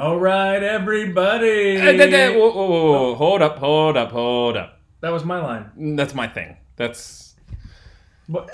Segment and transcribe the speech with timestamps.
[0.00, 1.76] All right, everybody.
[1.76, 3.14] Eh, da- whoa, whoa, whoa, whoa.
[3.16, 4.80] Hold up, hold up, hold up.
[5.02, 5.70] That was my line.
[5.78, 6.56] Mm, that's my thing.
[6.76, 7.34] That's
[8.26, 8.50] But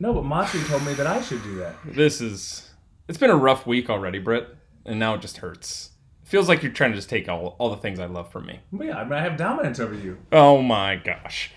[0.00, 1.74] no, but Monty told me that I should do that.
[1.84, 2.70] this is.
[3.08, 4.56] It's been a rough week already, Britt,
[4.86, 5.90] and now it just hurts.
[6.22, 8.46] It feels like you're trying to just take all all the things I love from
[8.46, 8.60] me.
[8.72, 10.16] But yeah, I, mean, I have dominance over you.
[10.32, 11.50] Oh my gosh.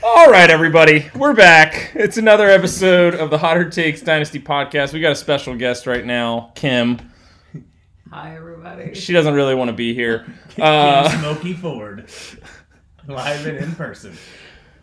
[0.00, 1.90] All right, everybody, we're back.
[1.96, 4.92] It's another episode of the Hotter Takes Dynasty podcast.
[4.92, 7.00] We got a special guest right now, Kim.
[8.10, 8.94] Hi, everybody.
[8.94, 10.26] She doesn't really want to be here.
[10.58, 12.08] Uh, Smoky Ford,
[13.06, 14.16] live and in person.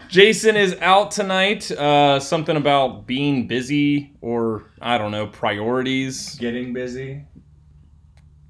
[0.07, 1.71] Jason is out tonight.
[1.71, 6.35] Uh, something about being busy or I don't know priorities.
[6.35, 7.23] Getting busy.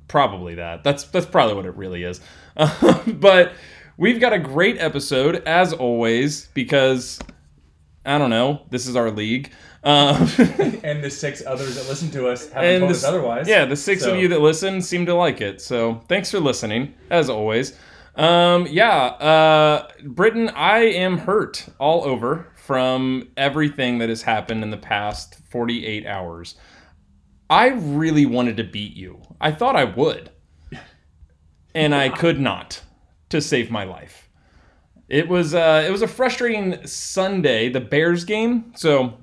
[0.10, 0.84] Probably that.
[0.84, 2.20] That's that's probably what it really is.
[3.08, 3.54] but
[3.96, 7.22] we've got a great episode as always because
[8.06, 8.64] I don't know.
[8.70, 9.54] This is our league.
[9.84, 10.30] Um,
[10.84, 13.48] And the six others that listen to us haven't told us otherwise.
[13.48, 15.62] yeah, the six So- of you that listen seem to like it.
[15.62, 17.78] So thanks for listening, as always.
[18.16, 24.70] Um, yeah, uh, Britain, I am hurt all over from everything that has happened in
[24.70, 26.56] the past 48 hours.
[27.50, 29.22] I really wanted to beat you.
[29.42, 30.30] I thought I would.
[31.76, 32.84] And I could not
[33.30, 34.30] to save my life.
[35.10, 38.74] It was uh, it was a frustrating Sunday, the Bears game.
[38.76, 39.18] So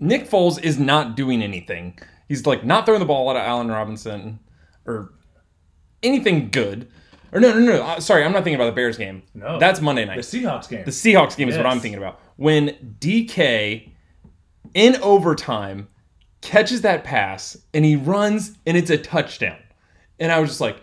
[0.00, 1.98] Nick Foles is not doing anything.
[2.28, 4.38] He's like not throwing the ball at Allen Robinson
[4.86, 5.12] or
[6.02, 6.88] anything good.
[7.32, 7.82] Or no, no, no.
[7.82, 9.22] uh, Sorry, I'm not thinking about the Bears game.
[9.34, 9.58] No.
[9.58, 10.16] that's Monday night.
[10.16, 10.84] The Seahawks game.
[10.84, 12.20] The Seahawks game is what I'm thinking about.
[12.36, 13.90] When DK
[14.74, 15.88] in overtime
[16.40, 19.58] catches that pass and he runs and it's a touchdown.
[20.20, 20.76] And I was just like,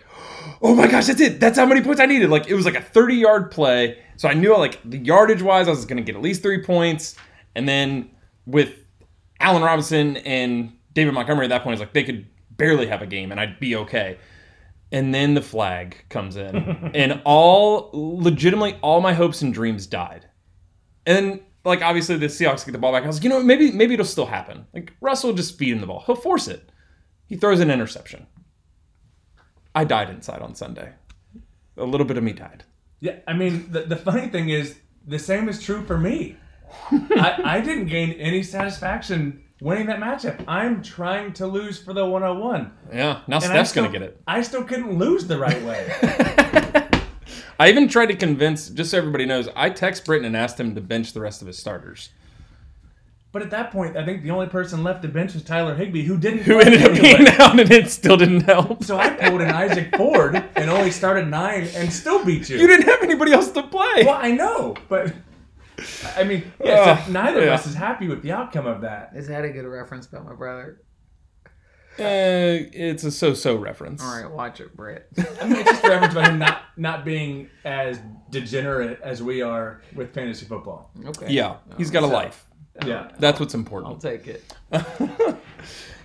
[0.61, 1.39] oh my gosh, that's it.
[1.39, 2.29] That's how many points I needed.
[2.29, 3.99] Like it was like a 30 yard play.
[4.17, 6.63] So I knew like the yardage wise, I was going to get at least three
[6.63, 7.15] points.
[7.55, 8.11] And then
[8.45, 8.84] with
[9.39, 13.05] Allen Robinson and David Montgomery at that point, is like they could barely have a
[13.05, 14.17] game and I'd be okay.
[14.91, 16.55] And then the flag comes in,
[16.95, 20.25] and all legitimately all my hopes and dreams died.
[21.05, 23.03] And like obviously the Seahawks get the ball back.
[23.03, 24.65] I was like, you know, what, maybe maybe it'll still happen.
[24.73, 26.03] Like Russell just feed him the ball.
[26.05, 26.71] He'll force it.
[27.27, 28.27] He throws an interception.
[29.73, 30.93] I died inside on Sunday.
[31.77, 32.63] A little bit of me died.
[33.01, 36.37] Yeah, I mean, the, the funny thing is, the same is true for me.
[36.91, 40.43] I, I didn't gain any satisfaction winning that matchup.
[40.47, 42.71] I'm trying to lose for the 101.
[42.93, 43.21] Yeah.
[43.27, 44.21] Now And Steph's still- gonna get it.
[44.27, 45.91] I still couldn't lose the right way.
[47.59, 50.75] I even tried to convince, just so everybody knows, I text Britton and asked him
[50.75, 52.09] to bench the rest of his starters.
[53.31, 56.03] but at that point, I think the only person left to bench was Tyler Higbee,
[56.03, 56.39] who didn't.
[56.43, 58.83] Who ended up being out and it still didn't help.
[58.83, 62.57] So I pulled in Isaac Ford and only started nine and still beat you.
[62.57, 64.03] You didn't have anybody else to play.
[64.05, 65.13] Well, I know, but
[66.15, 67.47] I mean, yeah, so Uh, neither yeah.
[67.53, 69.11] of us is happy with the outcome of that.
[69.15, 70.81] Is that a good reference about my brother?
[71.97, 74.03] Uh, it's a so-so reference.
[74.03, 75.07] All right, watch it, Brett.
[75.41, 79.41] I mean, it's just a reference about him not not being as degenerate as we
[79.41, 80.91] are with fantasy football.
[81.05, 81.27] Okay.
[81.31, 82.45] Yeah, he's got a So- life.
[82.85, 83.93] Yeah, That's what's important.
[83.93, 84.43] I'll take it.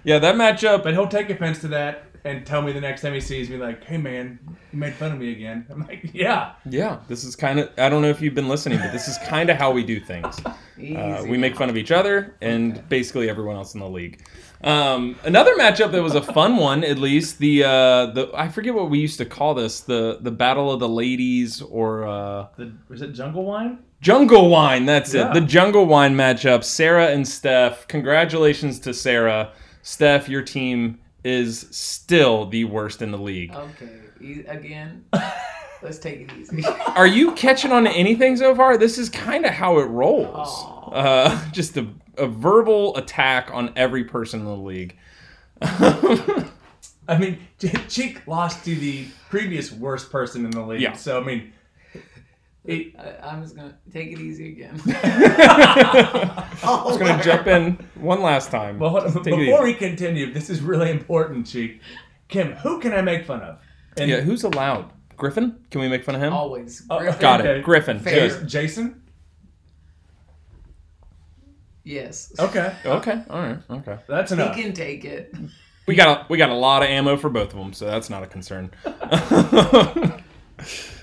[0.03, 0.83] Yeah, that matchup.
[0.83, 3.56] but he'll take offense to that and tell me the next time he sees me,
[3.56, 4.38] like, "Hey, man,
[4.72, 7.70] you made fun of me again." I'm like, "Yeah, Yeah, this is kind of.
[7.78, 10.00] I don't know if you've been listening, but this is kind of how we do
[10.00, 10.41] things.
[10.78, 10.97] Easy.
[10.97, 14.22] Uh, we make fun of each other and basically everyone else in the league.
[14.62, 18.75] Um, another matchup that was a fun one, at least the uh, the I forget
[18.75, 22.72] what we used to call this the the battle of the ladies or uh, the,
[22.88, 24.87] was it Jungle Wine?" jungle wine.
[24.87, 25.28] That's Yeah.
[25.31, 25.34] it.
[25.34, 26.64] The jungle wine matchup.
[26.64, 27.87] Sarah and Steph.
[27.88, 29.52] Congratulations to Sarah.
[29.82, 33.54] Steph, your team is still the worst in the league.
[33.54, 34.00] Okay.
[34.20, 35.04] E- again,
[35.82, 36.64] let's take it easy.
[36.64, 38.76] Are you catching on to anything so far?
[38.76, 40.66] This is kind of how it rolls.
[40.92, 41.86] Uh, just a,
[42.16, 44.97] a verbal attack on every person in the league.
[45.62, 47.38] I mean,
[47.88, 50.81] Cheek lost to the previous worst person in the league.
[50.81, 50.92] Yeah.
[50.94, 51.52] So I mean,
[52.70, 54.81] it, I, I'm just gonna take it easy again.
[54.86, 58.78] I was going to jump in one last time.
[58.78, 61.81] well, hold on, Just take it before we continue, this is really important, Cheek.
[62.28, 63.58] Kim, who can I make fun of?
[63.96, 64.93] And yeah, who's allowed?
[65.17, 65.56] Griffin?
[65.70, 66.32] Can we make fun of him?
[66.32, 66.87] Always.
[66.88, 67.20] Oh, Griffin.
[67.20, 67.58] Got okay.
[67.58, 67.62] it.
[67.62, 67.99] Griffin.
[67.99, 68.43] Fair.
[68.44, 69.02] Jason.
[71.82, 72.32] Yes.
[72.38, 73.23] Okay, Okay.
[73.28, 73.58] All right.
[73.69, 73.99] Okay.
[74.06, 74.55] that's enough.
[74.55, 74.75] He enough.
[74.75, 75.34] can take it.
[75.87, 78.08] We got a, we got a lot of ammo for both of them, so that's
[78.08, 78.70] not a concern.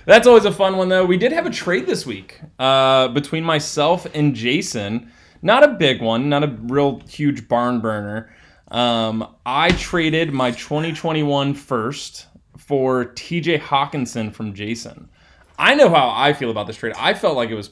[0.05, 1.05] that's always a fun one, though.
[1.05, 5.11] We did have a trade this week uh, between myself and Jason.
[5.41, 8.33] Not a big one, not a real huge barn burner.
[8.69, 12.27] Um, I traded my 2021 first
[12.57, 15.09] for TJ Hockenson from Jason.
[15.57, 16.93] I know how I feel about this trade.
[16.97, 17.71] I felt like it was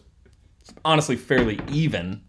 [0.84, 2.22] honestly fairly even.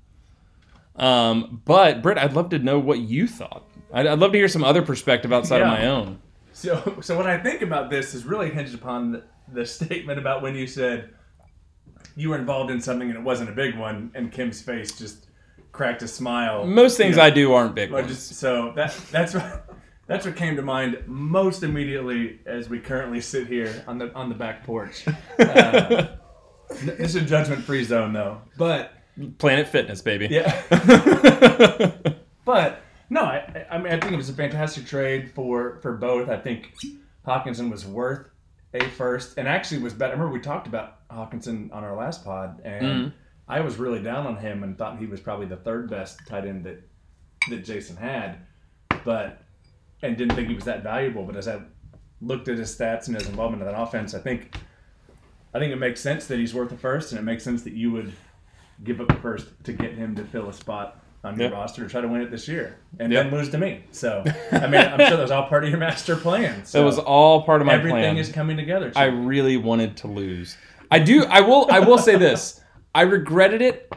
[0.96, 3.64] Um, but Britt, I'd love to know what you thought.
[3.92, 6.20] I'd, I'd love to hear some other perspective outside of my own.
[6.52, 10.54] So, so what I think about this is really hinged upon the, statement about when
[10.54, 11.10] you said
[12.16, 15.26] you were involved in something and it wasn't a big one, and Kim's face just
[15.72, 16.64] cracked a smile.
[16.66, 18.08] Most things You know, I do aren't big ones.
[18.08, 19.66] just so that that's what
[20.06, 24.28] that's what came to mind most immediately as we currently sit here on the on
[24.28, 25.04] the back porch.
[25.38, 26.06] Uh,
[26.80, 28.92] this is a judgment free zone though, but
[29.38, 30.28] Planet Fitness, baby.
[30.30, 30.62] yeah,
[32.44, 36.28] but no, I, I mean I think it was a fantastic trade for for both.
[36.28, 36.74] I think
[37.26, 38.26] Hockenson was worth
[38.76, 40.12] a first, and actually was better.
[40.12, 43.08] I remember we talked about Hockenson on our last pod, and mm-hmm.
[43.48, 46.46] I was really down on him and thought he was probably the third best tight
[46.46, 46.82] end that
[47.48, 48.38] that Jason had,
[49.04, 49.42] but
[50.02, 51.24] and didn't think he was that valuable.
[51.24, 51.60] But as I
[52.20, 54.56] looked at his stats and his involvement in that offense, I think
[55.54, 57.72] I think it makes sense that he's worth a first, and it makes sense that
[57.72, 58.12] you would
[58.84, 61.52] give up a first to get him to fill a spot on your Yep.
[61.52, 63.24] roster to try to win it this year, and Yep.
[63.30, 63.80] then lose to me.
[63.90, 66.64] So I mean, I'm sure that was all part of your master plan.
[66.64, 68.04] So That was all part of my everything plan.
[68.04, 68.92] Everything is coming together.
[68.96, 70.56] I really wanted to lose.
[70.90, 71.24] I do.
[71.24, 71.66] I will.
[71.70, 72.60] I will say this.
[72.94, 73.92] I regretted it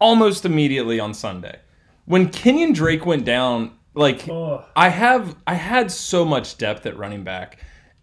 [0.00, 1.60] almost immediately on Sunday
[2.06, 3.72] when Kenyon Drake went down.
[3.94, 4.64] Like Oh.
[4.74, 7.58] I have, I had so much depth at running back,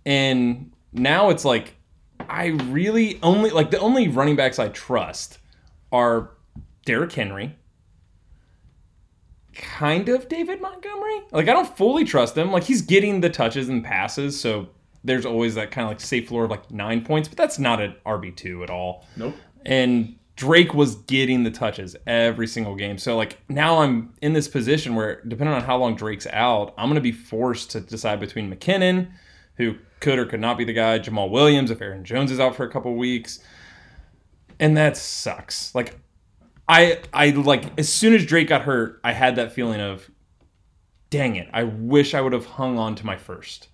[0.05, 1.73] and now it's like
[2.29, 5.39] I really only like the only running backs I trust
[5.91, 6.29] are
[6.85, 7.55] Derrick Henry,
[9.59, 11.19] kind of David Montgomery.
[11.31, 12.51] Like I don't fully trust him.
[12.51, 14.69] Like he's getting the touches and passes, so
[15.03, 17.81] there's always that kind of like safe floor of like nine points, but that's not
[17.81, 19.05] an RB two at all.
[19.15, 19.35] nope.
[19.65, 22.97] And Drake was getting the touches every single game.
[22.97, 26.89] So like now I'm in this position where depending on how long Drake's out, I'm
[26.89, 29.11] gonna be forced to decide between McKinnon,
[29.55, 32.55] who could or could not be the guy, Jamaal Williams if Aaron Jones is out
[32.55, 33.39] for a couple weeks.
[34.61, 35.73] And that sucks.
[35.75, 35.99] Like
[36.69, 40.09] I I like as soon as Drake got hurt, I had that feeling of
[41.09, 43.67] dang it, I wish I would have hung on to my first.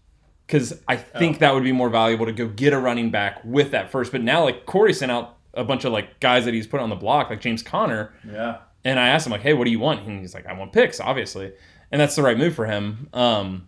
[0.47, 3.71] Cause I think that would be more valuable to go get a running back with
[3.71, 4.11] that first.
[4.11, 6.89] But now like Corey sent out a bunch of like guys that he's put on
[6.89, 8.13] the block, like James Conner.
[8.23, 8.59] Yeah.
[8.83, 10.71] and I asked him like, "Hey, what do you want?" And he's like, "I want
[10.71, 11.51] picks, obviously,"
[11.91, 13.09] and that's the right move for him.
[13.13, 13.67] Um,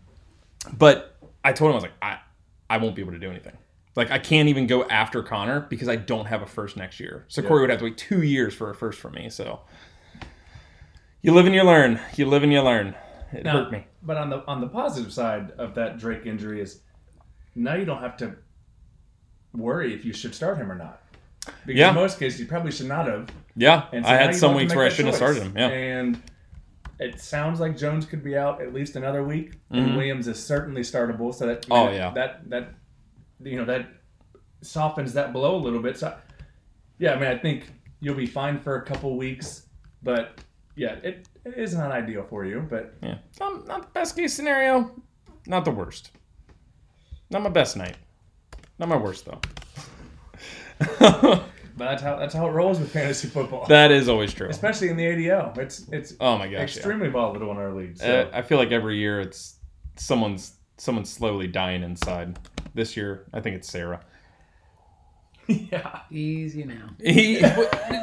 [0.77, 2.19] but I told him I was like, "I,
[2.69, 3.57] I won't be able to do anything.
[3.97, 7.25] Like, I can't even go after Conner because I don't have a first next year.
[7.29, 9.27] So Corey would have to wait two years for a first for me.
[9.31, 9.61] So
[11.23, 11.99] you live and you learn.
[12.15, 12.93] You live and you learn.
[13.33, 13.87] It Now, hurt me.
[14.03, 16.81] But on the on the positive side of that Drake injury is
[17.55, 18.35] now you don't have to
[19.53, 21.01] worry if you should start him or not.
[21.65, 21.89] Because Yeah.
[21.89, 23.29] in most cases you probably should not have.
[23.55, 25.53] Yeah, And so I had some weeks where I shouldn't have started him.
[25.57, 26.21] Yeah, And
[26.99, 30.81] it sounds like Jones could be out at least another week, and Williams is certainly
[30.81, 31.33] startable.
[31.33, 31.71] So that Mm-hmm.
[31.73, 32.11] Oh, that- yeah.
[32.13, 32.69] that that
[33.43, 33.87] you know that
[34.61, 35.97] softens that blow a little bit.
[35.97, 36.15] So
[36.99, 37.65] yeah, I mean I think
[37.99, 39.63] you'll be fine for a couple weeks,
[40.03, 40.39] but
[40.75, 43.17] yeah, it, it is not ideal for you, but yeah.
[43.39, 44.91] Not, not the best case scenario.
[45.47, 46.11] Not the worst.
[47.29, 47.97] Not my best night.
[48.79, 49.41] Not my worst though.
[51.77, 54.49] But that's how that's how it rolls with fantasy football, that is always true.
[54.49, 55.55] especially in the ADL.
[55.59, 56.53] It's it's Oh my gosh.
[56.53, 56.61] yeah.
[56.63, 57.97] extremely volatile in our league.
[57.97, 58.21] So.
[58.33, 59.59] Uh, I feel like every year it's
[59.95, 62.39] someone's someone's slowly dying inside.
[62.77, 64.01] This year, I think it's Sarah.
[65.47, 66.89] yeah, Easy now.
[67.03, 67.41] He,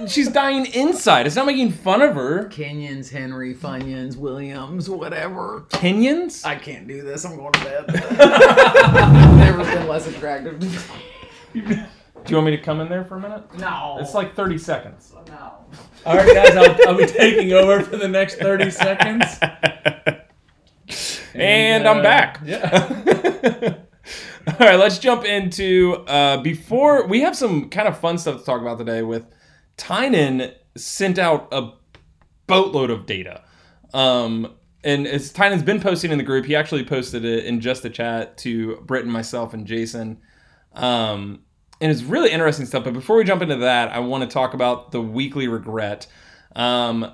[0.09, 1.29] she's dying inside.
[1.29, 2.49] It's not making fun of her.
[2.49, 5.65] Kenyons, Henry, Funyuns, Williams, whatever.
[5.69, 6.45] Kenyans?
[6.45, 7.25] I can't do this.
[7.25, 7.85] I'm going to bed.
[8.19, 10.59] I've never been less attractive.
[10.59, 13.45] Do you want me to come in there for a minute?
[13.57, 13.99] No.
[14.01, 15.13] It's like 30 seconds.
[15.29, 15.53] no.
[16.05, 19.39] all right, guys, I'll, I'll be taking over for the next thirty seconds.
[21.33, 22.41] and uh, I'm back.
[22.45, 23.77] Yeah.
[24.47, 28.45] All right, let's jump into uh, before we have some kind of fun stuff to
[28.45, 29.03] talk about today.
[29.03, 29.27] With
[29.77, 31.73] Tynan sent out a
[32.47, 33.43] boatload of data,
[33.93, 37.85] um, and as Tynan's been posting in the group, he actually posted it in just
[37.85, 40.21] a chat to Britt and myself and Jason,
[40.75, 41.41] um,
[41.81, 42.85] and it's really interesting stuff.
[42.85, 46.07] But before we jump into that, I want to talk about the weekly regret.
[46.55, 47.11] Um,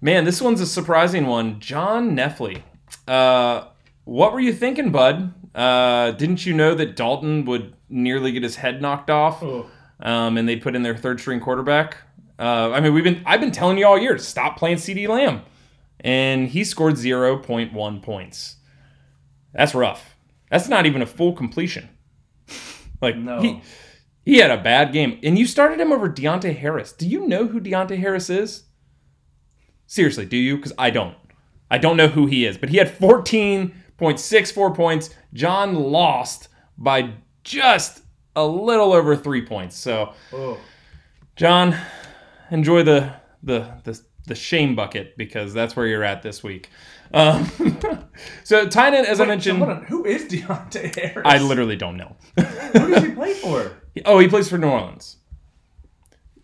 [0.00, 1.58] man, this one's a surprising one.
[1.58, 2.62] John Neffley.
[3.08, 3.68] Uh,
[4.04, 5.34] what were you thinking, bud?
[5.54, 9.66] Uh, didn't you know that Dalton would nearly get his head knocked off, Oh.
[10.00, 11.98] um, and they'd put in their third string quarterback?
[12.38, 15.42] Uh, I mean, we've been I've been telling you all year stop playing CeeDee Lamb,
[16.00, 18.56] and he scored zero point one points.
[19.52, 20.16] That's rough.
[20.50, 21.88] That's not even a full completion.
[23.02, 23.40] like No.
[23.42, 23.60] he
[24.24, 26.92] he had a bad game, and you started him over Deonte Harris.
[26.92, 28.64] Do you know who Deonte Harris is?
[29.86, 30.56] Seriously, do you?
[30.56, 31.16] Because I don't.
[31.70, 32.90] I don't know who he is, but he had
[34.02, 35.10] 14.64 points.
[35.32, 38.02] John lost by just
[38.34, 39.76] a little over three points.
[39.76, 40.58] So, Oh.
[41.36, 41.76] John,
[42.50, 46.68] enjoy the the the, the shame bucket because that's where you're at this week.
[47.14, 47.50] Um,
[48.44, 49.84] so Tynan, as I mentioned, so on.
[49.84, 51.22] Who is Deonte Harris?
[51.24, 52.16] I literally don't know.
[52.36, 53.72] Who does he play for?
[54.04, 55.16] oh, he plays for New Orleans.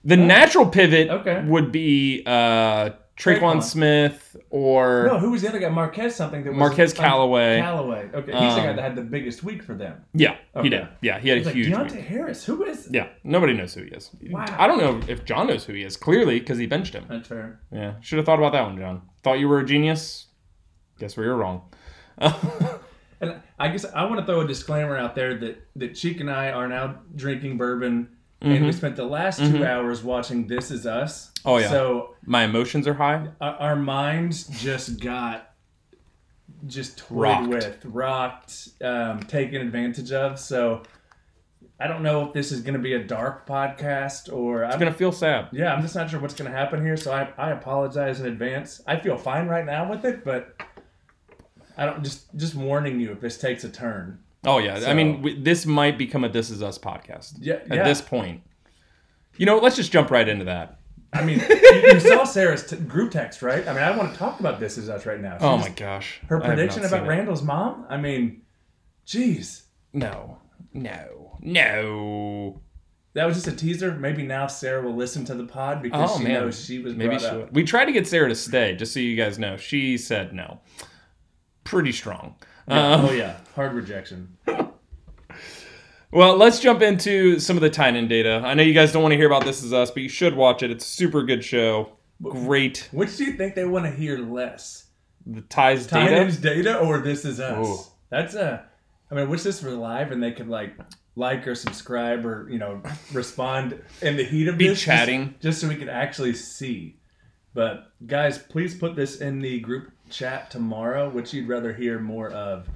[0.04, 1.42] The natural pivot Okay.
[1.44, 3.62] would be uh, Tre'Quan, Tre'Quan.
[3.62, 5.68] Smith or No, who was the other guy?
[5.68, 6.44] Marquez something.
[6.44, 7.58] That was Marquez Callaway.
[7.60, 8.08] Callaway.
[8.14, 10.04] Okay, he's the guy Um, that had the biggest week for them.
[10.14, 10.62] yeah, Okay.
[10.64, 10.88] he did.
[11.02, 11.68] Yeah, he had a like huge.
[11.68, 12.04] Deonte week.
[12.04, 12.44] Harris.
[12.44, 12.88] Who is?
[12.92, 14.10] Yeah, nobody knows who he is.
[14.30, 14.44] Wow.
[14.56, 15.96] I don't know if John knows who he is.
[15.96, 17.04] Clearly, because he benched him.
[17.08, 17.60] That's fair.
[17.72, 19.02] Yeah, should have thought about that one, John.
[19.24, 20.26] Thought you were a genius.
[21.00, 21.62] Guess we were wrong.
[23.20, 26.30] And I guess I want to throw a disclaimer out there that that Cheek and
[26.30, 28.10] I are now drinking bourbon,
[28.40, 31.30] and we spent the last 2 hours watching This Is Us.
[31.38, 31.48] Mm-hmm.
[31.48, 31.68] Oh, yeah.
[31.70, 33.28] So My emotions are high.
[33.40, 35.54] our, our minds just got
[36.66, 37.48] just toyed Rocked.
[37.48, 40.38] with, rocked, um, taken advantage of.
[40.40, 40.82] So
[41.80, 44.78] I don't know if this is going to be a dark podcast or I'm It's
[44.78, 45.48] gonna feel sad.
[45.52, 46.96] yeah, I'm just not sure what's going to happen here.
[46.96, 48.80] So I, I apologize in advance.
[48.86, 50.60] I feel fine right now with it, but
[51.76, 54.18] I don't just just warning you if this takes a turn.
[54.44, 57.34] Oh yeah, I mean w- this might become a "This Is Us" podcast.
[57.40, 57.84] Yeah, At yeah.
[57.84, 58.42] this point,
[59.36, 60.78] you know, let's just jump right into that.
[61.12, 61.56] I mean, you,
[61.94, 63.66] you saw Sarah's t- group text, right?
[63.66, 65.38] I mean, I want to talk about this Is us right now.
[65.40, 67.06] Oh my gosh, Her prediction about.
[67.06, 67.86] Randall's mom.
[67.88, 68.42] I mean,
[69.06, 70.38] jeez, No,
[70.72, 72.60] no, no.
[73.14, 73.92] that was just a teaser.
[73.92, 76.94] Maybe now Sarah will listen to the pod because Oh she man, knows she was
[76.94, 77.52] maybe she up.
[77.52, 79.56] We tried to get Sarah to stay, just so you guys know.
[79.56, 80.60] She said no.
[81.64, 82.34] Pretty strong.
[82.68, 84.36] Um, oh yeah, hard rejection.
[86.10, 88.40] Well, let's jump into some of the Tynan data.
[88.44, 90.34] I know you guys don't want to hear about This Is Us, but you should
[90.34, 90.70] watch it.
[90.70, 91.92] It's a super good show.
[92.22, 92.88] Great.
[92.92, 94.86] Which do you think they want to hear less?
[95.26, 96.08] The ties data.
[96.14, 97.66] Tynan's data or this is us?
[97.66, 97.78] Ooh.
[98.08, 98.64] That's a.
[99.10, 100.74] I mean, wish this were live and they could like
[101.14, 102.82] like or subscribe or you know
[103.12, 105.34] respond in the heat of Be this, just- chatting.
[105.40, 106.96] just, so we could actually see.
[107.52, 111.08] But guys, please put this in the group chat tomorrow.
[111.08, 112.68] Which you'd rather hear more of?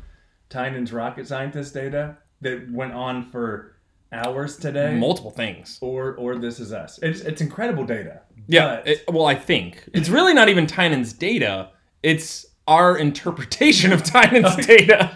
[0.49, 3.77] Tynan's rocket scientist data that went on for
[4.13, 5.79] hours today, Multiple things.
[5.81, 6.99] or or this is us.
[7.03, 8.21] It's it's incredible data.
[8.47, 8.83] Yeah.
[8.85, 11.71] It- well, I think it's really not even Tynan's data.
[12.03, 15.15] It's our interpretation of Tynan's data.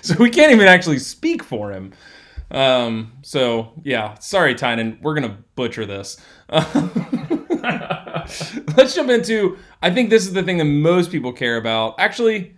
[0.00, 1.92] So we can't even actually speak for him.
[2.50, 4.98] Um, so yeah, sorry, Tynan.
[5.00, 6.16] We're gonna butcher this.
[8.76, 9.58] Let's jump into.
[9.80, 11.96] I think this is the thing that most people care about.
[11.98, 12.54] Actually,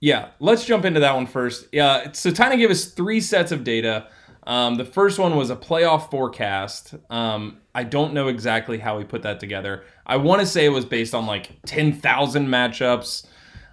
[0.00, 1.66] yeah, let's jump into that one first.
[1.72, 4.08] Yeah, so Tynan gave us three sets of data.
[4.44, 6.94] Um, the first one was a playoff forecast.
[7.10, 9.84] Um, I don't know exactly how he put that together.
[10.06, 13.26] I want to say it was based on like 10,000 matchups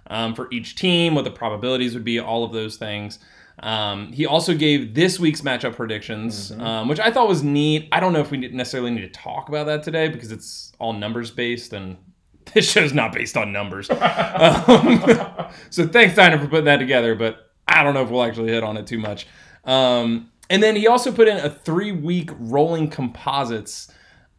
[0.08, 3.18] um, for each team, what the probabilities would be, all of those things.
[3.60, 7.88] Um, he also gave this week's matchup predictions, um, which I thought was neat.
[7.90, 10.92] I don't know if we necessarily need to talk about that today because it's all
[10.92, 11.96] numbers based and
[12.54, 13.90] this show's not based on numbers.
[13.90, 13.98] um,
[15.70, 18.62] so thanks, Tyner, for putting that together, but I don't know if we'll actually hit
[18.62, 19.26] on it too much.
[19.64, 23.92] Um, and then he also put in a three week rolling composites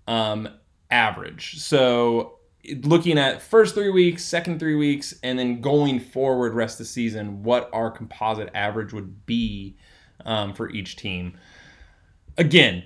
[0.08, 0.50] um,
[0.90, 1.60] average.
[1.60, 2.39] So
[2.84, 6.92] looking at first three weeks, second three weeks, and then going forward rest of the
[6.92, 9.78] season, what our composite average would be
[10.26, 11.38] um, for each team.
[12.38, 12.84] Again,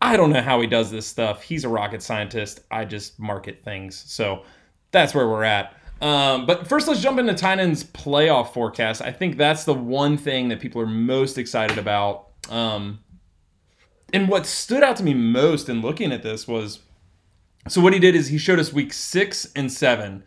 [0.00, 1.42] I don't know how he does this stuff.
[1.42, 2.60] He's a rocket scientist.
[2.70, 4.04] I just market things.
[4.06, 4.44] So
[4.90, 5.74] that's where we're at.
[6.00, 9.00] Um, but first, let's jump into Tynan's playoff forecast.
[9.00, 12.28] I think that's the one thing that people are most excited about.
[12.50, 13.00] Um,
[14.12, 16.80] and what stood out to me most in looking at this was
[17.68, 20.24] so what he did is he showed us week six and seven.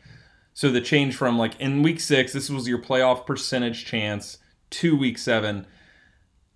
[0.54, 4.40] So the change from like in week six, this was your playoff percentage chance
[4.72, 5.66] to week seven.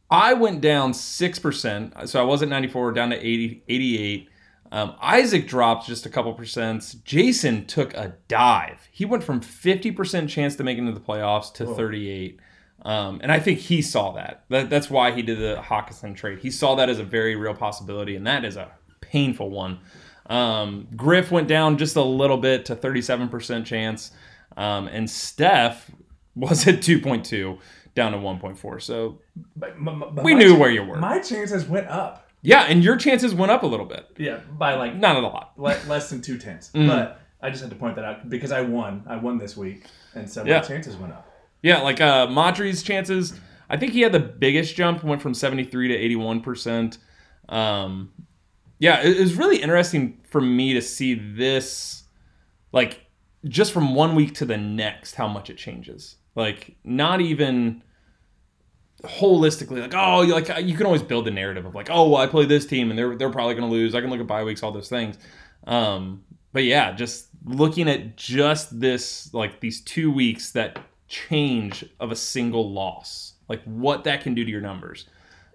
[0.09, 2.07] I went down 6%.
[2.07, 4.29] So I was at 94, down to 80, 88.
[4.71, 7.01] Um, Isaac dropped just a couple percents.
[7.03, 8.87] Jason took a dive.
[8.91, 12.39] He went from 50% chance to make it into the playoffs to 38.
[12.83, 14.43] Um, and I think he saw that.
[14.49, 14.69] that.
[14.69, 16.39] That's why he did the Hockenson trade.
[16.39, 18.71] He saw that as a very real possibility, and that is a
[19.01, 19.79] painful one.
[20.27, 24.11] Um, Griff went down just a little bit to 37% chance.
[24.55, 25.91] Um, and Steph
[26.35, 27.57] was at 2.2
[27.95, 28.81] down to 1.4.
[28.81, 29.19] So
[29.55, 30.97] But, m- but We knew ch- where you were.
[30.97, 32.27] My chances went up.
[32.41, 34.07] yeah, and your chances went up a little bit.
[34.17, 35.53] Yeah, by like Not a lot.
[35.57, 36.71] le- less than two tenths.
[36.73, 36.87] Mm.
[36.87, 39.03] But I just had to point that out because I won.
[39.07, 40.59] I won this week, and so Yeah.
[40.59, 41.29] my chances went up.
[41.61, 43.39] Yeah, like uh Madri's chances,
[43.69, 46.97] I think he had the biggest jump, went from 73 to 81%.
[47.49, 48.11] Um
[48.79, 52.03] yeah, it, was really interesting for me to see this
[52.71, 53.05] like
[53.45, 56.15] just from one week to the next how much it changes.
[56.35, 57.83] Like not even
[59.03, 62.27] holistically like oh like you can always build the narrative of like oh well I
[62.27, 63.95] play this team and they're they're probably going to lose.
[63.95, 65.17] I can look at bye weeks all those things.
[65.67, 72.11] Um but yeah, just looking at just this like these 2 weeks that change of
[72.11, 75.07] a single loss, like what that can do to your numbers.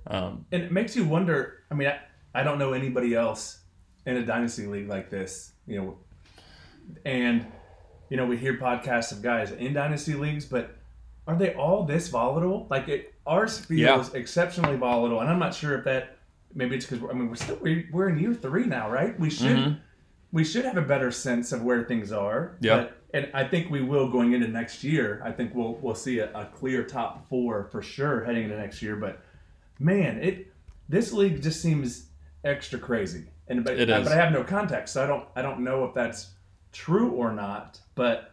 [0.06, 1.64] Um, and it makes you wonder.
[1.70, 2.00] I mean, I,
[2.34, 3.60] I don't know anybody else
[4.06, 5.98] in a dynasty league like this, you know.
[7.04, 7.46] And
[8.10, 10.76] you know, we hear podcasts of guys in dynasty leagues, but
[11.26, 12.66] are they all this volatile?
[12.70, 16.16] Like it, ours feels exceptionally volatile, and I'm not sure if that
[16.54, 17.58] maybe it's because I mean we're still
[17.92, 19.18] we're, in year three now, right?
[19.20, 19.78] We should Mhm.
[20.32, 22.56] we should have a better sense of where things are.
[22.60, 22.88] Yeah.
[23.14, 25.20] And I think we will going into next year.
[25.24, 28.80] I think we'll we'll see a, a clear top four for sure heading into next
[28.82, 28.96] year.
[28.96, 29.20] But
[29.78, 30.50] man, it
[30.88, 32.07] this league just seems
[32.44, 33.24] extra crazy.
[33.48, 33.86] And but, is.
[33.86, 36.30] but I have no context, so I don't I don't know if that's
[36.72, 37.80] true or not.
[37.94, 38.32] But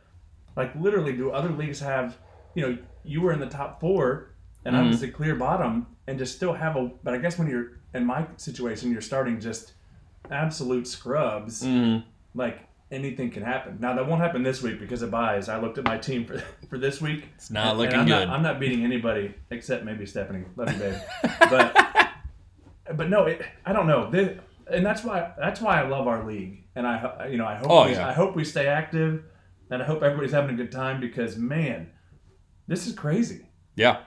[0.56, 2.18] like literally, do other leagues have
[2.54, 4.32] you know you were in the top four
[4.66, 4.90] and I Mhm.
[4.90, 6.90] was a clear bottom and just still have a.
[7.04, 9.74] But I guess when you're in my situation, you're starting just
[10.32, 12.04] absolute scrubs mhm.
[12.34, 12.60] like
[12.92, 13.78] anything can happen.
[13.80, 15.50] Now that won't happen this week because of byes.
[15.50, 17.30] I looked at my team for for this week.
[17.36, 18.28] It's not looking I'm good.
[18.28, 20.46] Not, I'm not beating anybody except maybe Stephanie.
[20.56, 20.96] Love you, babe.
[21.50, 21.85] But
[22.94, 24.10] but no, it, I don't know.
[24.10, 24.40] This,
[24.72, 26.64] and that's why that's why I love our league.
[26.76, 28.08] And I you know I hope Oh, we, yeah.
[28.08, 29.24] I hope we stay active,
[29.70, 31.90] and I hope everybody's having a good time because man,
[32.68, 33.48] this is crazy.
[33.76, 34.00] Yeah.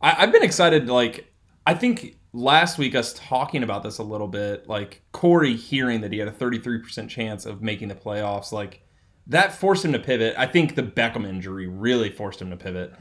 [0.00, 0.88] I, I've been excited.
[0.88, 1.32] Like,
[1.66, 6.12] I think last week, us talking about this a little bit, like Corey hearing that
[6.12, 8.82] he had a 33% chance of making the playoffs, like
[9.28, 10.34] that forced him to pivot.
[10.36, 12.92] I think the Beckham injury really forced him to pivot.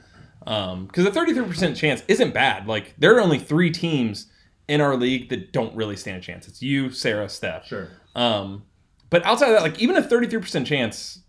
[0.45, 2.67] Um, because a 33% chance isn't bad.
[2.67, 4.27] Like, there are only three teams
[4.71, 6.47] in our league that don't really stand a chance.
[6.47, 7.67] It's you, Sarah, Steph.
[7.67, 7.89] Sure.
[8.15, 8.63] Um,
[9.09, 11.19] but outside of that, like even a 33% chance,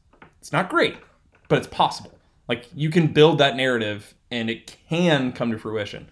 [0.41, 0.97] it's not great,
[1.49, 2.17] but it's possible.
[2.49, 6.09] Like you can build that narrative and it can come to fruition.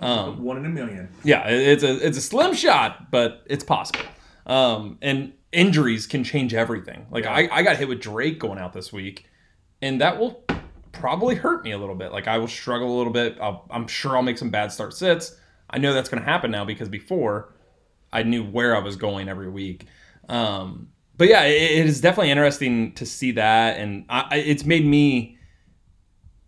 [0.00, 1.08] Um, One in a million.
[1.22, 4.00] yeah, it's a it's a slim shot, but it's possible.
[4.46, 7.06] Um, and injuries can change everything.
[7.12, 7.32] Like Yeah.
[7.34, 9.26] I, I got hit with Drake going out this week,
[9.80, 10.44] and that will
[10.90, 12.10] probably hurt me a little bit.
[12.12, 13.38] Like I will struggle a little bit.
[13.40, 15.36] I'll, I'm sure I'll make some bad start sits.
[15.72, 17.54] I know that's going to happen now because before
[18.12, 19.86] I knew where I was going every week.
[20.28, 24.84] Um, but yeah, it, it is definitely interesting to see that, and I, it's made
[24.84, 25.38] me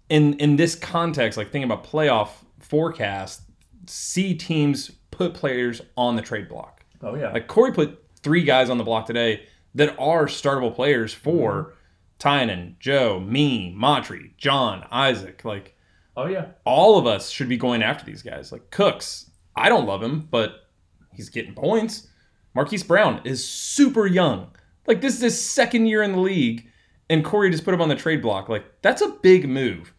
[0.09, 3.43] in in this context, like thinking about playoff forecast,
[3.87, 6.85] see teams put players on the trade block.
[7.03, 7.33] Oh yeah.
[7.33, 11.75] Like Corey put three guys on the block today that are startable players for
[12.19, 15.45] Tynan, Joe, me, Montre, John, Isaac.
[15.45, 15.74] Like
[16.17, 16.47] oh yeah.
[16.65, 18.53] all of us should be going after these guys.
[18.53, 20.69] Like Cooks, I don't love him, but
[21.13, 22.09] he's getting points.
[22.55, 24.51] Marquise Brown is super young.
[24.87, 26.67] Like this is his second year in the league,
[27.11, 28.49] and Corey just put him on the trade block.
[28.49, 29.93] Like that's a big move.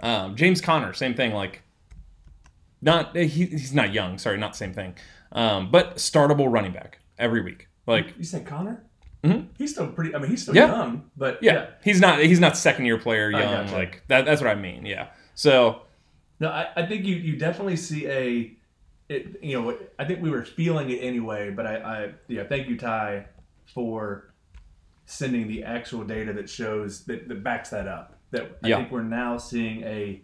[0.00, 1.32] Um, James Conner, same thing.
[1.32, 1.62] Like
[2.80, 4.18] not he, he's not young.
[4.18, 4.94] Sorry, not the same thing.
[5.32, 7.68] Um, but startable running back every week.
[7.86, 8.84] Like You said Conner?
[9.24, 9.48] Mhm.
[9.58, 10.14] He's still pretty.
[10.14, 10.68] I mean, he's still Yeah.
[10.68, 13.70] young, but yeah, he's not he's not second year player young.
[13.72, 14.24] Like that.
[14.24, 14.86] That's what I mean.
[14.86, 15.08] Yeah.
[15.38, 15.82] So
[16.40, 18.56] No, I, I think you, you definitely see a,
[19.08, 22.68] it, you know, I think we were feeling it anyway, but I, I yeah, thank
[22.68, 23.26] you, Ty,
[23.72, 24.34] for
[25.06, 28.18] sending the actual data that shows that, that backs that up.
[28.32, 28.76] That I Yeah.
[28.78, 30.20] think we're now seeing a,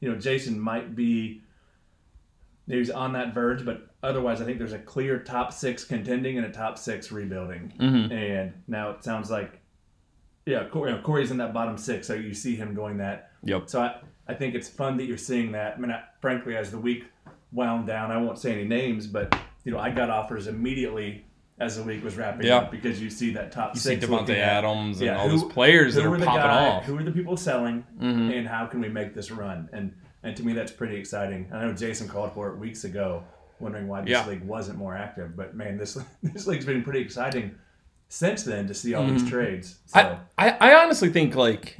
[0.00, 1.40] you know, Jason might be,
[2.66, 6.46] he's on that verge, but otherwise, I think there's a clear top six contending and
[6.46, 7.72] a top six rebuilding.
[7.80, 8.12] mhm.
[8.12, 9.60] And now it sounds like,
[10.44, 13.32] yeah, Corey, you know, Corey's in that bottom six, so you see him going that.
[13.44, 13.70] Yep.
[13.70, 13.96] So I,
[14.28, 15.74] I think it's fun that you're seeing that.
[15.76, 17.04] I mean, I, frankly, as the week
[17.52, 21.24] wound down, I won't say any names, but you know, I got offers immediately
[21.60, 22.58] as the week was wrapping Yeah.
[22.58, 24.04] up because you see that top You see six.
[24.04, 26.68] Davante looking at, Adams and all who- those players that are are the popping guy-
[26.68, 26.84] off.
[26.84, 28.38] Who are the people selling, Mhm.
[28.38, 29.68] and how can we make this run?
[29.72, 29.92] And
[30.24, 31.48] and to me, that's pretty exciting.
[31.52, 33.22] I know Jason called for it weeks ago,
[33.60, 34.26] wondering why this Yeah.
[34.26, 35.36] league wasn't more active.
[35.36, 37.52] But man, this this league's been pretty exciting
[38.08, 39.18] since then to see all Mhm.
[39.18, 39.78] these trades.
[39.86, 41.78] So I, I, I honestly think like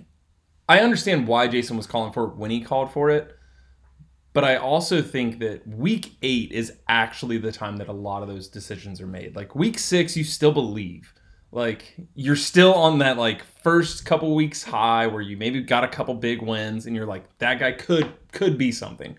[0.69, 3.37] I understand why Jason was calling for it when he called for it,
[4.33, 8.29] but I also think that week eight is actually the time that a lot of
[8.29, 9.35] those decisions are made.
[9.35, 11.15] Like week six, you still believe.
[11.51, 15.89] Like you're still on that like first couple weeks high where you maybe got a
[15.89, 19.19] couple big wins and you're like, that guy could could be something.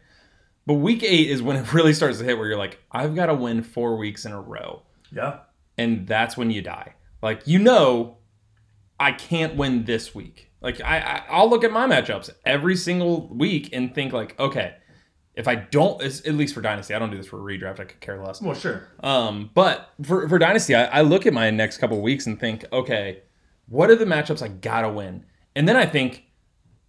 [0.68, 3.26] But week eight is when it really starts to hit where you're like, I've got
[3.26, 5.40] to win four weeks in a row yeah,
[5.78, 6.94] and that's when you die.
[7.22, 8.18] Like you know,
[9.00, 10.49] I can't win this week.
[10.62, 14.76] Like I, I I'll look at my matchups every single week and think like, okay,
[15.36, 17.80] if I don't, at least for dynasty, I don't do this for redraft.
[17.80, 18.42] I could care less.
[18.42, 18.88] well, sure.
[19.02, 22.38] Um, but for for dynasty, I, I look at my next couple of weeks and
[22.40, 23.22] think, okay,
[23.68, 25.26] what are the matchups I gotta win?
[25.56, 26.24] And then I think,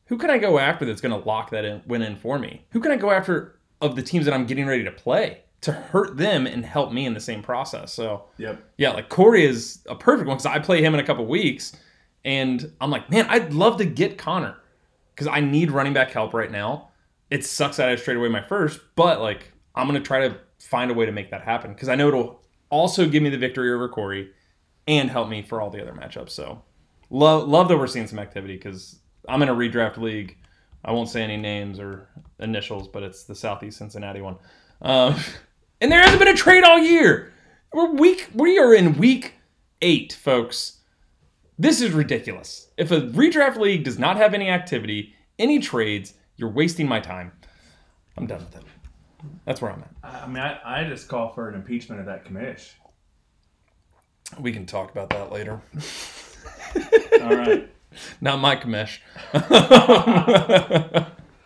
[0.06, 2.66] who can I go after that's gonna lock that in, win in for me?
[2.70, 5.72] Who can I go after of the teams that I'm getting ready to play to
[5.72, 7.92] hurt them and help me in the same process?
[7.92, 8.62] So Yep.
[8.78, 11.76] yeah, like Corey is a perfect one because I play him in a couple weeks,
[12.24, 14.56] and I'm like, man, I'd love to get Conner
[15.14, 16.88] because I need running back help right now.
[17.30, 20.90] It sucks that I straight away my first, but like I'm gonna try to find
[20.90, 23.72] a way to make that happen because I know it'll also give me the victory
[23.72, 24.30] over Corey
[24.86, 26.30] and help me for all the other matchups.
[26.30, 26.62] So
[27.10, 30.36] love love that we're seeing some activity because I'm in a redraft league.
[30.84, 34.36] I won't say any names or initials, but it's the Southeast Cincinnati one.
[34.82, 35.16] Um,
[35.80, 37.32] and there hasn't been a trade all year.
[37.72, 38.30] We're week.
[38.34, 39.34] We are in week
[39.82, 40.79] eight, folks.
[41.60, 42.70] This is ridiculous.
[42.78, 47.32] If a redraft league does not have any activity, any trades, you're wasting my time.
[48.16, 48.62] I'm done with it.
[49.44, 50.22] That's where I'm at.
[50.22, 52.70] I mean, I, I just call for an impeachment of that commish.
[54.38, 55.60] We can talk about that later.
[57.20, 57.70] All right.
[58.22, 59.00] Not my commish.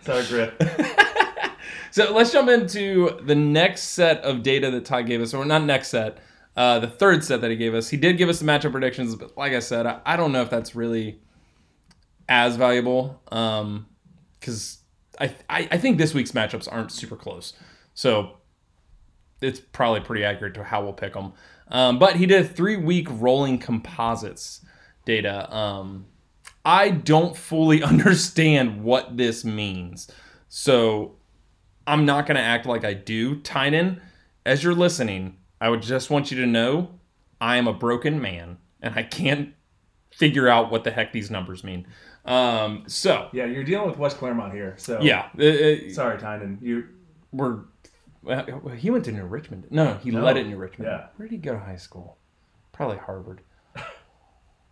[0.02, 0.54] Sorry, Griff.
[1.90, 5.62] So let's jump into the next set of data that Ty gave us, or not
[5.62, 6.18] next set,
[6.56, 7.88] uh, the third set that he gave us.
[7.88, 10.42] He did give us the matchup predictions, but like I said, I, I don't know
[10.42, 11.20] if that's really
[12.28, 14.78] as valuable because
[15.20, 17.52] I, I I think this week's matchups aren't super close.
[17.94, 18.38] So
[19.40, 21.32] it's probably pretty accurate to how we'll pick them.
[21.68, 24.64] Um, but he did a three week rolling composites
[25.04, 25.54] data.
[25.54, 26.06] Um,
[26.64, 30.10] I don't fully understand what this means.
[30.48, 31.16] So
[31.86, 33.36] I'm not going to act like I do.
[33.40, 34.00] Tynan,
[34.46, 36.90] as you're listening, I would just want you to know
[37.40, 39.54] I am a broken man and I can't
[40.12, 41.86] figure out what the heck these numbers mean.
[42.26, 44.74] Um, so, Yeah, you're dealing with West Clermont here.
[44.76, 46.58] So yeah, uh, uh, Sorry, Tynan.
[46.60, 46.84] You
[47.32, 47.60] we're.
[48.22, 48.44] Well,
[48.76, 49.68] he went to New Richmond.
[49.70, 50.20] No, no, he No.
[50.22, 50.90] led at New Richmond.
[50.90, 51.06] Yeah.
[51.16, 52.18] Where did he go to high school?
[52.72, 53.40] Probably Harvard.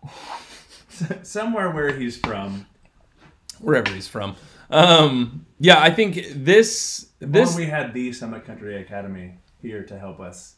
[1.22, 2.66] somewhere where he's from.
[3.60, 4.36] Wherever he's from.
[4.68, 9.98] Um, yeah, I think this This this we had the Summit Country Academy here to
[9.98, 10.56] help us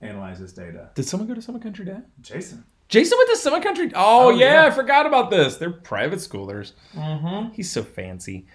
[0.00, 0.90] analyze this data.
[0.94, 1.98] did someone go to Summit Country Day?
[2.20, 2.64] Jason.
[2.88, 3.90] Jason went to Summit Country.
[3.94, 4.66] Oh, Oh, yeah, yeah.
[4.66, 5.56] I forgot about this.
[5.56, 6.72] They're private schoolers.
[6.94, 7.52] Mm-hmm.
[7.52, 8.46] He's so fancy.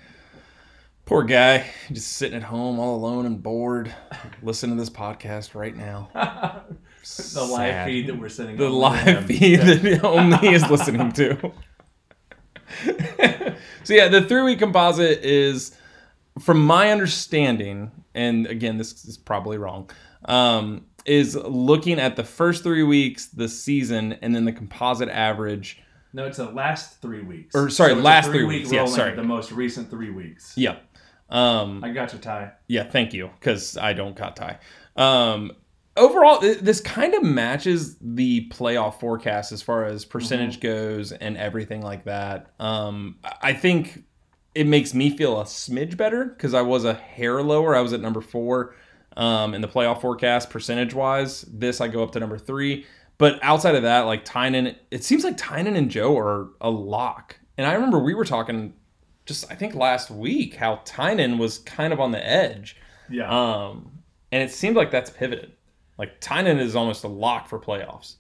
[1.06, 3.93] Poor guy, just sitting at home all alone and bored,
[4.41, 6.10] listening to this podcast right now.
[6.13, 8.56] the live feed that we're sending.
[8.56, 11.51] The live feed that only is listening to.
[13.84, 15.75] so yeah, the three week composite is,
[16.39, 19.89] from my understanding, and again, this is probably wrong,
[20.25, 25.79] um, is looking at the first three weeks, the season, and then the composite average.
[26.13, 27.55] No, it's the last three weeks.
[27.55, 28.71] Or, sorry, a last three three-week weeks.
[28.71, 29.15] Yeah, sorry.
[29.15, 30.53] The most recent three weeks.
[30.55, 30.77] Yeah.
[31.29, 32.51] Um, I got you, Ty.
[32.67, 34.59] Yeah, thank you, because I don't got Ty.
[34.95, 35.51] Um,
[35.97, 41.35] overall, th- this kind of matches the playoff forecast as far as percentage goes and
[41.37, 42.51] everything like that.
[42.59, 44.03] Um, I think
[44.53, 47.75] it makes me feel a smidge better because I was a hair lower.
[47.75, 48.75] I was at number four
[49.17, 51.41] um, in the playoff forecast percentage wise.
[51.41, 52.86] This I go up to number three.
[53.17, 57.38] But outside of that, like Tynan, it seems like Tynan and Joe are a lock.
[57.58, 58.73] And I remember we were talking
[59.26, 62.76] just I think last week how Tynan was kind of on the edge.
[63.10, 63.30] Yeah.
[63.30, 63.99] Um,
[64.32, 65.54] and it seemed like that's pivoted.
[65.97, 68.15] Like Tynan is almost a lock for playoffs.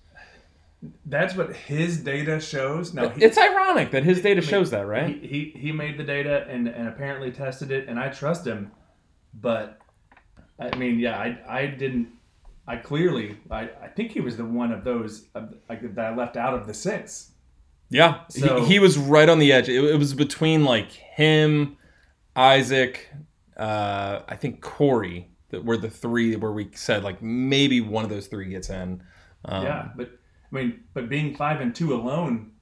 [1.05, 2.93] That's what his data shows.
[2.93, 5.07] Now, he, It's ironic that his data shows that, right?
[5.21, 8.71] he, he he made the data and, and apparently tested it, and I trust him.
[9.33, 9.79] But
[10.59, 12.09] I mean, yeah, I I didn't.
[12.65, 16.15] I clearly, I, I think he was the one of those uh, like, that I
[16.15, 17.31] left out of the six.
[17.89, 19.67] Yeah, So- he, he was right on the edge.
[19.67, 21.75] It, it was between like him,
[22.37, 23.09] Isaac,
[23.57, 28.09] uh, I think Corey that were the three where we said like maybe one of
[28.09, 29.03] those three gets in.
[29.45, 30.11] Um, yeah, but
[30.51, 32.53] I mean, but being five and two alone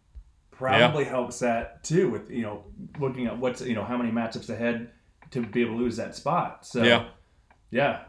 [0.50, 2.10] probably helps that too.
[2.10, 2.64] With you know
[3.00, 4.90] looking at what's you know how many matchups ahead
[5.30, 6.66] to be able to lose that spot.
[6.66, 7.06] So Yeah.
[7.72, 8.02] Yeah.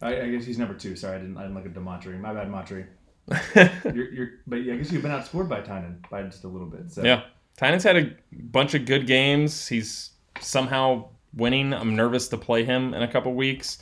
[0.00, 0.94] I, I guess he's number two.
[0.94, 1.36] Sorry, I didn't.
[1.36, 2.20] I didn't look at Demontry.
[2.20, 2.86] My bad, Montry.
[3.84, 6.66] You're, you're, but yeah, I guess you've been outscored by Tynan by just a little
[6.66, 6.90] bit.
[6.90, 7.24] So Yeah.
[7.58, 9.66] Tynan's had a bunch of good games.
[9.66, 11.74] He's somehow winning.
[11.74, 13.78] I'm nervous to play him in a couple weeks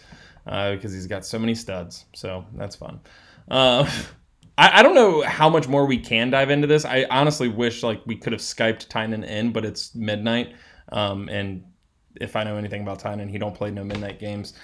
[0.47, 2.07] uh, because he's got so many studs.
[2.15, 3.01] So that's fun.
[3.49, 3.89] Uh,
[4.59, 6.85] I, I don't know how much more we can dive into this.
[6.85, 10.55] I honestly wish like we could have Skyped Tynan in, but it's midnight.
[10.91, 11.63] Um, and
[12.21, 14.55] if I know anything about Tynan, he don't play no midnight games.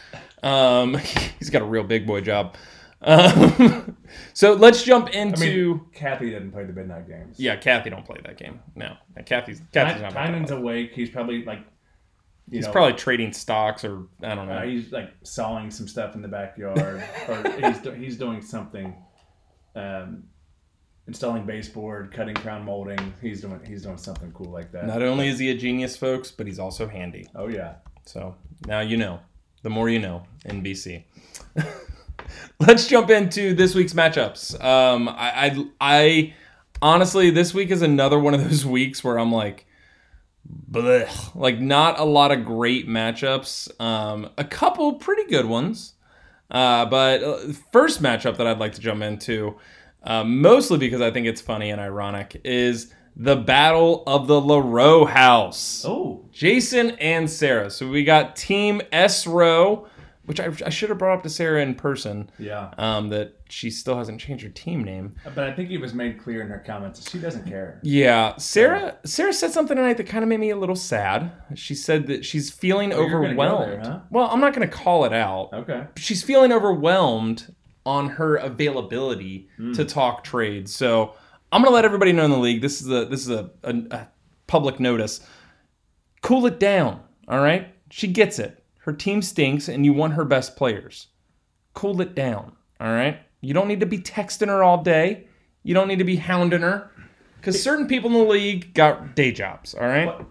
[0.42, 0.94] Um,
[1.38, 2.56] he's got a real big boy job.
[3.04, 3.96] Um,
[4.32, 5.18] so let's jump into.
[5.42, 5.74] I into.
[5.74, 7.38] mean, Kathy didn't play the midnight games.
[7.38, 8.60] yeah, Kathy don't play that game.
[8.76, 10.12] No, Kathy's Kathy's Ty- not.
[10.12, 10.92] Tynan's awake.
[10.94, 11.60] He's probably like,
[12.48, 14.54] you He's know, probably trading stocks or I don't know.
[14.54, 16.78] uh, he's like sawing some stuff in the backyard,
[17.28, 18.94] or he's do- he's doing something,
[19.74, 20.24] um,
[21.12, 23.12] installing baseboard, cutting crown molding.
[23.20, 24.86] He's doing he's doing something cool like that.
[24.86, 27.28] Not only is he a genius, folks, but he's also handy.
[27.34, 27.74] oh yeah.
[28.06, 28.34] So
[28.66, 29.20] now you know.
[29.62, 31.04] The more you know NBC.
[32.58, 34.58] Let's jump into this week's matchups.
[34.64, 36.34] Um, I, I, I
[36.80, 39.66] honestly, this week is another one of those weeks where I'm like,
[40.70, 41.34] blech.
[41.36, 43.78] like not a lot of great matchups.
[43.80, 45.92] Um, a couple pretty good ones.
[46.50, 49.56] Uh, but uh, first matchup that I'd like to jump into,
[50.04, 55.08] uh, mostly because I think it's funny and ironic, is the Battle of the LaRoe
[55.08, 55.84] House.
[55.86, 57.70] Oh, Jason and Sarah.
[57.70, 59.86] So we got Team S Row,
[60.24, 62.30] which I, I should have brought up to Sarah in person.
[62.38, 62.70] yeah.
[62.78, 65.14] Um, that she still hasn't changed her team name.
[65.34, 67.80] But I think it was made clear in her comments that she doesn't care.
[67.82, 68.96] Yeah, Sarah.
[69.04, 71.32] Sarah said something tonight that kind of made me a little sad.
[71.54, 73.72] She said that she's feeling Oh, overwhelmed.
[73.72, 74.00] there, huh?
[74.08, 75.50] Well, I'm not going to call it out.
[75.52, 75.84] Okay.
[75.98, 79.72] She's feeling overwhelmed on her availability Hmm.
[79.72, 80.68] to talk trade.
[80.68, 81.14] So
[81.50, 82.62] I'm going to let everybody know in the league.
[82.62, 84.08] This is a this is a, a, a
[84.46, 85.20] public notice.
[86.22, 87.00] Cool it down.
[87.28, 87.74] All right.
[87.90, 88.64] She gets it.
[88.78, 91.08] Her team stinks, and you want her best players.
[91.74, 92.52] Cool it down.
[92.80, 93.18] All right.
[93.40, 95.26] You don't need to be texting her all day.
[95.62, 96.90] You don't need to be hounding her.
[97.36, 99.74] Because certain people in the league got day jobs.
[99.74, 100.24] All right.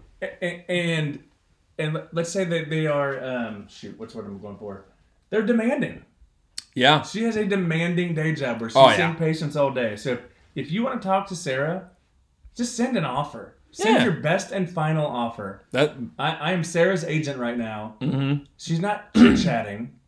[0.68, 1.22] And
[1.78, 4.86] and let's say that they are um shoot, what's what I'm going for?
[5.30, 6.04] They're demanding.
[6.74, 7.02] Yeah.
[7.02, 8.96] She has a demanding day job where she's Oh, yeah.
[8.96, 9.96] seeing patients all day.
[9.96, 10.20] So if,
[10.54, 11.90] if you want to talk to Sarah,
[12.56, 13.56] just send an offer.
[13.72, 14.04] Send Yeah.
[14.04, 15.62] your best and final offer.
[15.70, 15.94] That.
[16.18, 17.96] I, I am Sarah's agent right now.
[18.00, 18.46] mhm.
[18.56, 19.98] She's not chit chatting.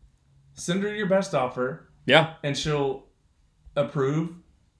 [0.53, 2.33] Send her your best offer, Yeah.
[2.43, 3.03] and she'll
[3.75, 4.33] approve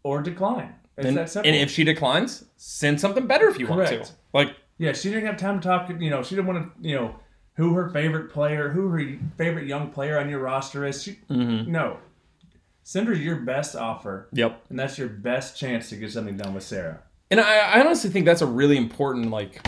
[0.03, 0.73] or decline.
[0.97, 1.51] It's And, that simple.
[1.51, 4.05] and if she declines, send something better if you want to.
[4.33, 5.89] Like, Yeah, she didn't have time to talk.
[5.99, 6.87] You know, she didn't want to.
[6.89, 7.15] You know,
[7.55, 11.03] who her favorite player, who her favorite young player on your roster is.
[11.03, 11.71] She, Mm-hmm.
[11.71, 11.97] No,
[12.83, 14.63] send her your best offer, yep.
[14.69, 17.01] and that's your best chance to get something done with Sarah.
[17.31, 19.67] And I, I honestly think that's a really important like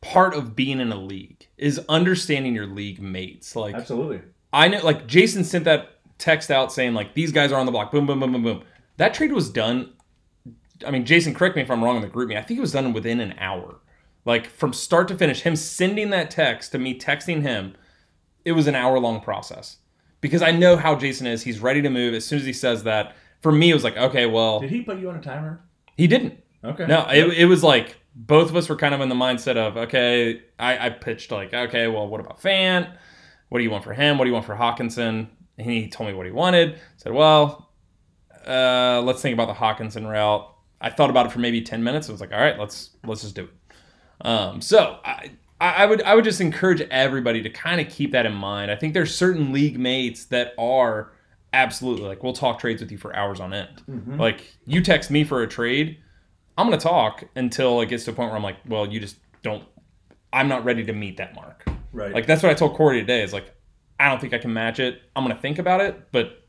[0.00, 3.54] part of being in a league is understanding your league mates.
[3.56, 4.20] Like Absolutely.
[4.52, 7.72] I know like Jason sent that text out saying like these guys are on the
[7.72, 7.90] block.
[7.90, 8.62] Boom, boom, boom, boom, boom.
[8.96, 9.92] That trade was done.
[10.86, 12.36] I mean, Jason, correct me if I'm wrong in the GroupMe.
[12.36, 13.80] I think it was done within an hour.
[14.24, 17.74] Like from start to finish, him sending that text to me texting him,
[18.44, 19.78] it was an hour long process.
[20.20, 21.42] Because I know how Jason is.
[21.42, 22.14] He's ready to move.
[22.14, 24.80] As soon as he says that, for me, it was like, okay, well, Did he
[24.80, 25.60] put you on a timer?
[25.96, 26.42] he didn't.
[26.64, 26.86] Okay.
[26.86, 29.76] No, it, it was like both of us were kind of in the mindset of
[29.76, 30.40] okay.
[30.58, 32.90] I, I pitched like okay, well, what about Fant?
[33.50, 34.16] What do you want for him?
[34.16, 35.28] What do you want for Hockenson?
[35.58, 36.80] And he told me what he wanted.
[36.96, 37.70] said, well,
[38.46, 40.50] uh, let's think about the Hockenson route.
[40.80, 42.08] I thought about it for maybe ten minutes.
[42.08, 43.50] I was like, all right, let's let's just do it.
[44.20, 48.26] Um, so I, I would I would just encourage everybody to kind of keep that
[48.26, 48.70] in mind.
[48.70, 51.12] I think there's certain league mates that are
[51.52, 53.82] absolutely like we'll talk trades with you for hours on end.
[54.18, 55.98] Like you text me for a trade,
[56.58, 59.16] I'm gonna talk until it gets to a point where I'm like, well, you just
[59.42, 59.64] don't.
[60.32, 61.64] I'm not ready to meet that mark.
[61.92, 62.12] Right.
[62.12, 63.22] Like that's what I told Corey today.
[63.22, 63.54] Is like,
[64.00, 65.00] I don't think I can match it.
[65.14, 66.42] I'm gonna think about it, but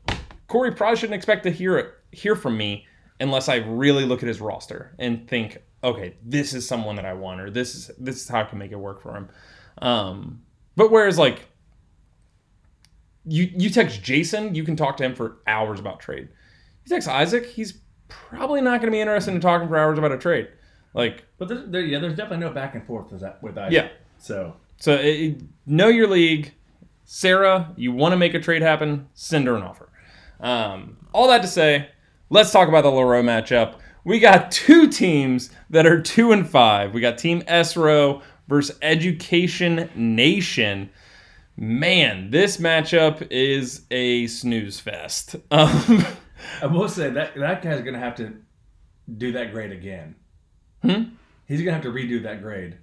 [0.48, 2.86] Corey probably shouldn't expect to hear it hear from me
[3.20, 7.14] unless I really look at his roster and think, okay, this is someone that I
[7.14, 9.28] want, or this is this is how I can make it work for him.
[9.78, 10.42] Um,
[10.74, 11.48] but whereas like
[13.24, 16.28] you you text Jason, you can talk to him for hours about trade.
[16.84, 20.12] You text Isaac, he's probably not going to be interested in talking for hours about
[20.12, 20.48] a trade.
[20.92, 23.42] Like, but there's, there, yeah, there's definitely no back and forth with that.
[23.42, 23.70] With that.
[23.72, 23.88] yeah.
[24.18, 26.52] So So it, know your league.
[27.08, 29.88] Sarah, you want to make a trade happen, send her an offer.
[30.40, 31.88] Um, all that to say,
[32.30, 33.76] let's talk about the LaRoe matchup.
[34.06, 36.94] We got two teams that are two and five.
[36.94, 40.90] We got Team SRO versus Education Nation.
[41.56, 45.34] Man, this matchup is a snooze fest.
[45.50, 46.04] Um,
[46.62, 48.34] I will say that that guy's gonna have to
[49.16, 50.14] do that grade again.
[50.82, 51.02] Hmm?
[51.48, 52.76] He's gonna have to redo that grade.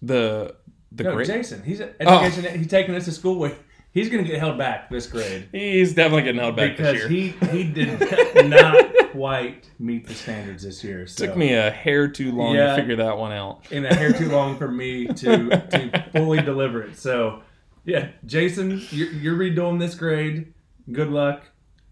[0.00, 0.54] the
[0.92, 1.62] the No, great, Jason.
[1.62, 2.20] He's an Oh.
[2.24, 2.58] education.
[2.58, 3.58] He's taking us to school with.
[3.92, 7.32] He's gonna get held back this grade he's definitely getting held back because this year.
[7.42, 7.98] he he did
[8.48, 8.76] not
[9.10, 11.06] quite meet the standards this year.
[11.08, 11.26] So.
[11.26, 12.76] Took me a hair too long Yeah.
[12.76, 13.66] to figure that one out.
[13.72, 16.96] and a hair too long for me to to fully deliver it.
[16.96, 17.42] So,
[17.84, 20.52] yeah, Jason, you're, you're redoing this grade.
[20.92, 21.42] Good luck,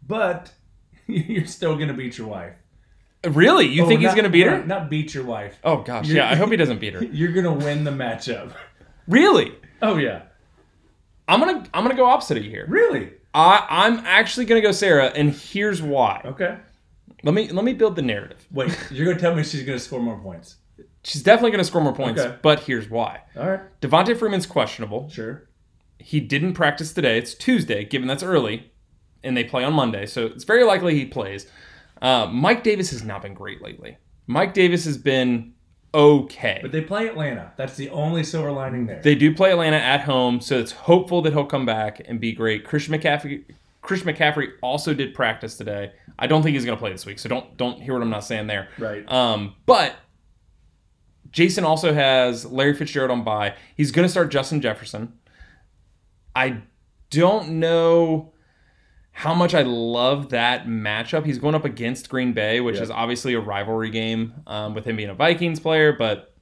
[0.07, 0.53] but
[1.09, 2.55] you're still gonna beat your wife.
[3.29, 3.67] Really?
[3.67, 4.59] You Oh, think he's gonna beat her?
[4.59, 5.59] Not, not beat your wife.
[5.65, 6.31] Oh gosh, You're- yeah.
[6.31, 7.05] I hope he doesn't beat her.
[7.05, 8.53] You're gonna win the matchup.
[9.09, 9.55] Really?
[9.83, 10.23] Oh yeah,
[11.29, 12.67] I'm gonna I'm gonna go opposite of you here.
[12.69, 13.12] really?
[13.35, 16.23] I I'm actually gonna go Sarah, and here's why.
[16.25, 16.57] Okay.
[17.23, 18.47] Let me let me build the narrative.
[18.51, 20.57] Wait, you're gonna tell me she's gonna score more points?
[21.05, 22.37] She's definitely gonna score more points, Okay.
[22.43, 23.21] but here's why.
[23.37, 25.09] All right, Devonta Freeman's questionable.
[25.11, 25.45] sure.
[26.01, 27.19] He didn't practice today.
[27.19, 28.71] It's Tuesday, given that's early,
[29.25, 31.51] and they play on Monday, so it's very likely he plays.
[32.01, 33.99] Uh, Mike Davis has not been great lately.
[34.29, 35.55] Mike Davis has been
[35.94, 36.59] okay.
[36.62, 37.53] But they play Atlanta.
[37.57, 39.01] That's the only silver lining there.
[39.03, 42.33] They do play Atlanta at home, so it's hopeful that he'll come back and be
[42.33, 42.64] great.
[42.64, 43.44] Christian McCaffrey,
[43.83, 45.92] Christian McCaffrey also did practice today.
[46.18, 48.11] I don't think he's going to play this week, so don't don't hear what I'm
[48.11, 48.68] not saying there.
[48.79, 49.11] right.
[49.11, 49.96] Um, but
[51.31, 53.55] Jason also has Larry Fitzgerald on bye.
[53.77, 55.14] He's going to start Justin Jefferson.
[56.35, 56.62] I
[57.11, 58.33] don't know
[59.19, 61.27] how much I love that matchup.
[61.27, 62.83] He's going up against Green Bay, which Yeah.
[62.83, 66.33] is obviously a rivalry game um, with him being a Vikings player, but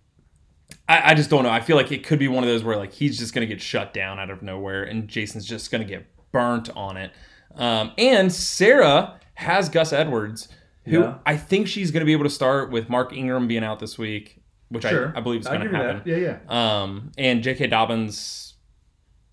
[0.87, 1.49] I, I just don't know.
[1.51, 3.53] I feel like it could be one of those where like he's just going to
[3.55, 7.13] get shut down out of nowhere, and Jason's just going to get burnt on it.
[7.55, 10.49] Um, and Sarah has Gus Edwards,
[10.85, 11.15] who Yeah.
[11.25, 13.97] I think she's going to be able to start with Mark Ingram being out this
[13.97, 15.15] week, which Sure.
[15.15, 16.03] I, I believe is going to happen.
[16.05, 16.07] that.
[16.07, 16.83] Yeah, yeah.
[16.83, 17.69] Um, and J.K.
[17.69, 18.56] Dobbins,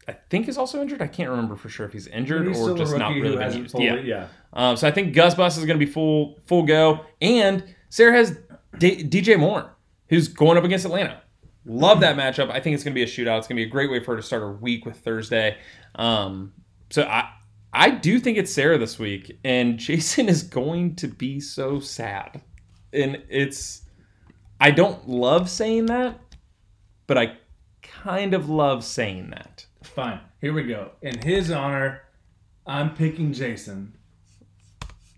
[0.07, 1.01] I think is also injured.
[1.01, 3.71] I can't remember for sure if he's injured He's or just not really been used.
[3.71, 3.95] fully, Yeah.
[4.01, 4.27] yeah.
[4.51, 8.13] Um, so I think Gus Bus is going to be full full go, and Sarah
[8.13, 8.37] has
[8.77, 9.75] D- DJ Moore,
[10.09, 11.21] who's going up against Atlanta.
[11.65, 12.49] Love that matchup.
[12.51, 13.37] I think it's going to be a shootout.
[13.37, 15.57] It's going to be a great way for her to start her week with Thursday.
[15.95, 16.53] Um,
[16.89, 17.29] so I
[17.71, 22.41] I do think it's Sarah this week, and Jason is going to be so sad,
[22.91, 23.83] and it's
[24.59, 26.19] I don't love saying that,
[27.07, 27.37] but I
[27.81, 29.65] kind of love saying that.
[29.95, 30.19] Fine.
[30.41, 30.91] Here we go.
[31.01, 32.01] In his honor,
[32.65, 33.93] I'm picking Jason.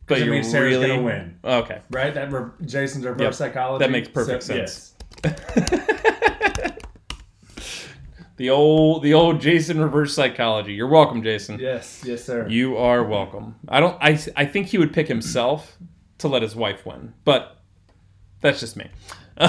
[0.08, 1.40] But you're mean, Sarah's really gonna win.
[1.44, 1.82] Okay.
[1.90, 2.14] Right?
[2.14, 3.34] That re- Jason's reverse Yep.
[3.34, 3.84] psychology.
[3.86, 4.94] That makes perfect So- sense.
[8.38, 10.74] The old the old Jason reverse psychology.
[10.74, 11.58] You're welcome, Jason.
[11.58, 12.02] Yes.
[12.04, 12.46] Yes, yes, sir.
[12.50, 13.56] You are welcome.
[13.70, 15.78] I don't I I think he would pick himself
[16.18, 17.14] to let his wife win.
[17.24, 17.58] But
[18.42, 18.90] that's just me.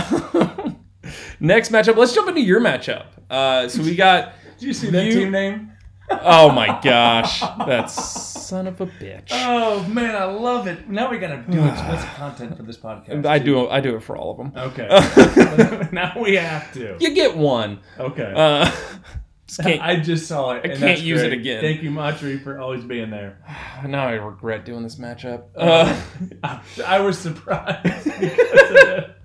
[1.41, 3.07] Next matchup, let's jump into your matchup.
[3.29, 5.73] Uh, so we got Did you see that You- team name?
[6.09, 7.41] Oh my gosh.
[7.41, 9.29] That son of a bitch.
[9.33, 10.89] Oh man, I love it.
[10.89, 13.27] Now we gotta do explicit content for this podcast.
[13.27, 14.53] I do I do it for all of them.
[14.57, 15.89] Okay.
[15.93, 16.97] now we have to.
[17.01, 17.81] You get one.
[17.99, 18.33] Okay.
[18.37, 18.71] Uh,
[19.47, 20.71] just I just saw it.
[20.71, 21.61] I can't use it again.
[21.61, 23.39] Thank you, Matri, for always being there.
[23.87, 25.45] now I regret doing this matchup.
[25.57, 26.01] Uh,
[26.43, 29.16] I, I was surprised because of that.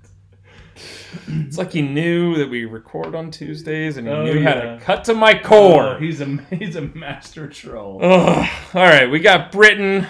[1.28, 4.78] It's like he knew that we record on Tuesdays and he Oh, knew how to
[4.82, 5.96] cut to my core.
[5.96, 8.00] Oh, he's a he's a master troll.
[8.02, 8.48] Ugh.
[8.74, 10.06] All right, we got Britain,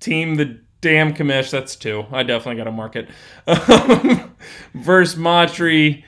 [0.00, 1.50] team the damn commish.
[1.50, 2.04] That's two.
[2.12, 3.08] I definitely got to mark it.
[4.74, 6.04] Versus Matri,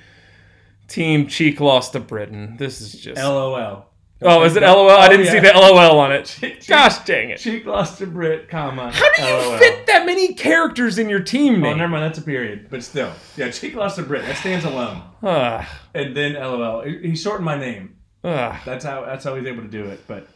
[0.88, 2.56] team cheek lost to Britain.
[2.58, 3.20] This is just.
[3.20, 3.86] LOL.
[4.24, 4.90] Oh, is it LOL?
[4.90, 5.32] I Oh, didn't yeah.
[5.32, 6.24] see the LOL on it.
[6.26, 7.38] Cheek- Gosh dang it.
[7.38, 8.90] Cheek lost to Brit, comma.
[8.92, 9.58] How do you LOL.
[9.58, 11.74] fit that many characters in your team name?
[11.74, 12.04] Oh, never mind.
[12.04, 13.50] That's a period, but still, yeah.
[13.50, 14.24] Cheek lost to Brit.
[14.24, 15.02] That stands alone.
[15.22, 15.64] Ugh.
[15.94, 16.82] And then LOL.
[16.82, 17.96] He shortened my name.
[18.24, 18.56] Ugh.
[18.64, 20.04] That's how that's how he's able to do it.
[20.08, 20.26] But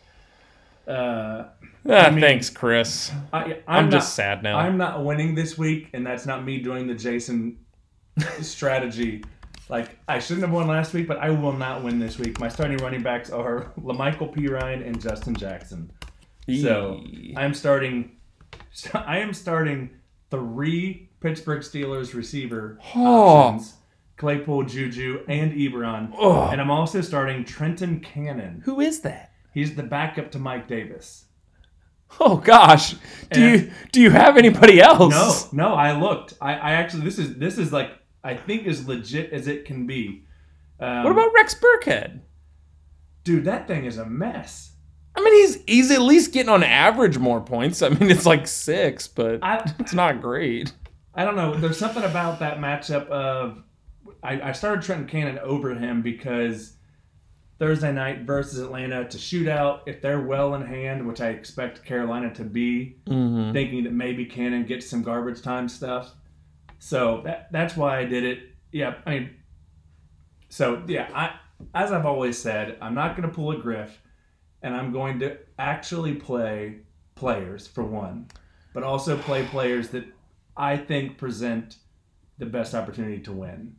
[0.87, 1.45] uh,
[1.89, 3.11] Ah, mean- thanks, Chris.
[3.33, 4.59] I, I'm, I'm, just sad now.
[4.59, 7.59] I'm not winning this week, and that's not me doing the Jason
[8.41, 9.25] strategy.
[9.69, 12.41] Like I shouldn't have won last week, but I will not win this week.
[12.41, 15.91] My starting running backs are La'Mical Perine and Justin Jackson.
[16.63, 17.05] So
[17.37, 18.13] I'm starting.
[18.95, 19.91] I am starting
[20.31, 23.37] three Pittsburgh Steelers receiver Oh.
[23.37, 23.75] options:
[24.17, 26.15] Claypool, Juju, and Ebron.
[26.19, 26.53] Ugh.
[26.53, 28.63] And I'm also starting Trenton Cannon.
[28.65, 29.33] Who is that?
[29.53, 31.27] He's the backup to Mike Davis.
[32.21, 32.93] Oh gosh.
[32.93, 32.99] Do
[33.33, 35.53] And- you do you have anybody else?
[35.53, 36.33] No, no, I looked.
[36.41, 37.91] I, I actually this is this is like
[38.29, 40.25] I think as legit as it can be.
[40.81, 42.21] Um, What about Rex Burkhead?
[43.25, 43.45] dude?
[43.45, 44.73] That thing is a mess.
[45.17, 47.83] I mean, he's he's at least getting on average more points.
[47.83, 50.73] I mean, it's like six, but I it's not great.
[51.15, 51.55] I don't know.
[51.57, 53.63] There's something about that matchup of
[54.23, 56.75] I, I started Trenton Cannon over him because
[57.59, 61.85] Thursday night versus Atlanta to shoot out if they're well in hand, which I expect
[61.85, 63.53] Carolina to be, Mm-hmm.
[63.53, 66.15] thinking that maybe Cannon gets some garbage time stuff.
[66.79, 68.41] So that that's why I did it.
[68.73, 69.31] Yeah, I mean,
[70.49, 71.35] so yeah, I
[71.75, 74.01] as I've always said, I'm not going to pull a Griff,
[74.63, 76.77] and I'm going to actually play
[77.15, 78.29] players for one,
[78.73, 80.05] but also play players that
[80.57, 81.77] I think present
[82.39, 83.75] the best opportunity to win.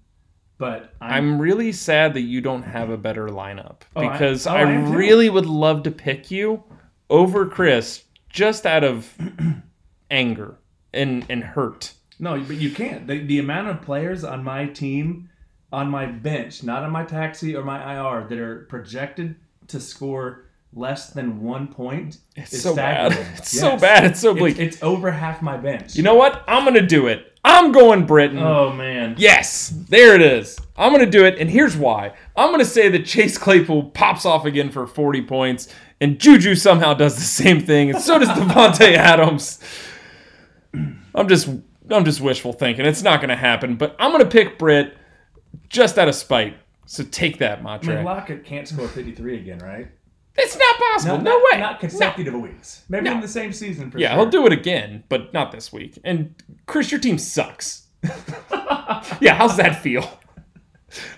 [0.58, 4.46] But I'm, I'm really sad that you don't have a better lineup Oh, I- because
[4.46, 6.64] oh, I, I really would love to pick you
[7.10, 9.16] over Chris just out of
[10.12, 10.60] anger
[10.94, 11.94] and and hurt.
[12.19, 13.07] No, but you can't.
[13.07, 15.30] The, the amount of players on my team,
[15.72, 19.36] on my bench, not on my taxi or my IR, that are projected
[19.67, 23.11] to score less than one point It's is so bad.
[23.13, 23.34] staggering.
[23.38, 24.03] It's so bad.
[24.05, 24.59] It's so It's, bleak.
[24.59, 25.95] it's over half my bench.
[25.95, 26.43] you know what?
[26.47, 27.26] I'm gonna do it.
[27.43, 28.38] I'm going Britain.
[28.39, 29.15] Oh man.
[29.17, 30.59] Yes, there it is.
[30.78, 32.13] I'm going to do it, and here's why.
[32.38, 35.67] I'm going to say that Chase Claypool pops off again for 40 points,
[35.99, 39.59] and Juju somehow does the same thing, and so does Davante Adams.
[40.74, 41.49] I'm just,
[41.92, 42.86] I'm just wishful thinking.
[42.86, 44.96] It's not going to happen, but I'm going to pick Britt
[45.70, 46.58] just out of spite.
[46.86, 48.04] So take that, I mean, Matre.
[48.04, 49.88] Lockett can't score 53 again, right?
[50.36, 51.16] It's not possible.
[51.18, 51.60] Not, no not- way.
[51.60, 52.84] Not consecutive weeks.
[52.90, 53.16] Maybe No.
[53.16, 54.18] in the same season yeah, sure.
[54.22, 56.00] he'll do it again, but not this week.
[56.04, 56.34] And
[56.66, 57.88] Chris, your team sucks.
[59.22, 60.20] yeah, how's that feel?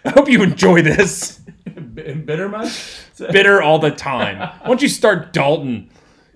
[0.03, 1.39] I hope you enjoy this.
[1.93, 2.99] B- Bitter much?
[3.17, 4.39] Bitter all the time.
[4.39, 5.89] Why don't you start Dalton,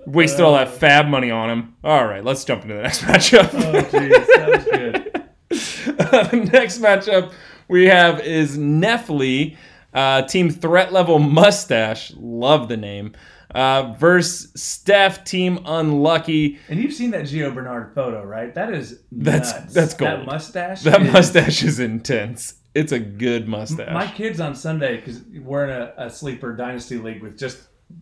[0.05, 1.75] wasted all that fab money on him.
[1.83, 3.49] All right, let's jump into the next matchup.
[3.53, 5.11] Oh, jeez, that was good.
[6.31, 7.33] the next matchup
[7.67, 9.57] we have is Nefli,
[9.93, 12.13] uh, Team Threat Level Mustache.
[12.17, 13.13] Love the name.
[13.53, 16.59] Uh, versus Steph, Team Unlucky.
[16.67, 18.53] And you've seen that Gio Bernard photo, right?
[18.53, 19.73] That is That's- nuts.
[19.73, 20.81] that's That mustache.
[20.81, 22.55] That is- mustache is intense.
[22.73, 23.93] It's a good mustache.
[23.93, 27.59] My kids on Sunday, because we're in a, a sleeper dynasty league with just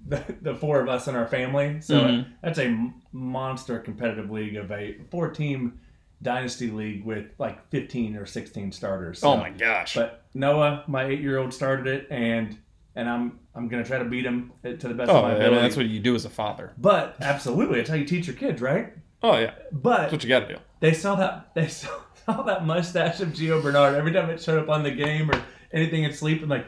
[0.08, 1.82] the, the four of us in our family.
[1.82, 2.26] So Mhm.
[2.42, 5.80] that's a monster competitive league of a four team
[6.22, 9.20] dynasty league with like 15 or 16 starters.
[9.20, 9.96] So- oh my gosh.
[9.96, 12.58] But Noah, my eight year old, started it, and
[12.96, 15.34] and I'm I'm gonna try to beat him to the best oh, of my I
[15.34, 15.54] ability.
[15.56, 16.72] mean, that's what you do as a father.
[16.78, 18.94] but absolutely, it's how you teach your kids, right?
[19.22, 20.60] Oh yeah, But that's what you got to do.
[20.80, 21.90] they saw that they saw,
[22.26, 25.42] saw that mustache of Gio Bernard every time it showed up on the game or
[25.72, 26.66] anything in sleep and like,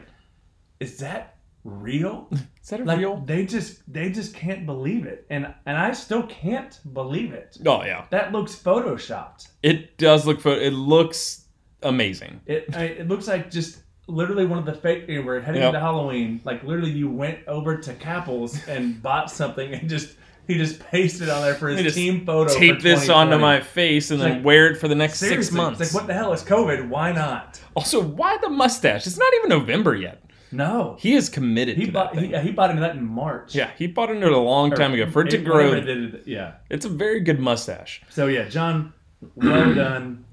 [0.80, 1.35] is that
[1.66, 2.28] real?
[2.62, 3.16] Is that a Like real?
[3.24, 7.58] they just they just can't believe it, and and I still can't believe it.
[7.66, 9.48] Oh yeah, That looks photoshopped.
[9.62, 10.40] it does look.
[10.40, 10.60] photo.
[10.60, 11.44] it looks
[11.82, 12.40] amazing.
[12.46, 15.04] It I, it looks like just literally one of the fake.
[15.08, 15.68] You know, we're heading Yep.
[15.68, 16.40] into Halloween.
[16.44, 20.16] Like literally, you went over to Capples and bought something and just
[20.48, 22.52] he just pasted on there for Let his just team photo.
[22.52, 25.18] for Tape this onto my face and It's then like- wear it for the next
[25.18, 25.80] six months.
[25.80, 26.88] It's like what the hell is COVID?
[26.88, 27.60] Why not?
[27.74, 29.06] Also, why the mustache?
[29.06, 30.22] It's not even November yet.
[30.52, 33.54] No, He is committed he to bought that he, he bought into that in March.
[33.54, 35.10] yeah, he bought into it a long time ago.
[35.10, 36.54] For it to grow, they yeah.
[36.70, 38.02] it's a very good mustache.
[38.10, 38.92] So yeah, John,
[39.34, 40.24] well done.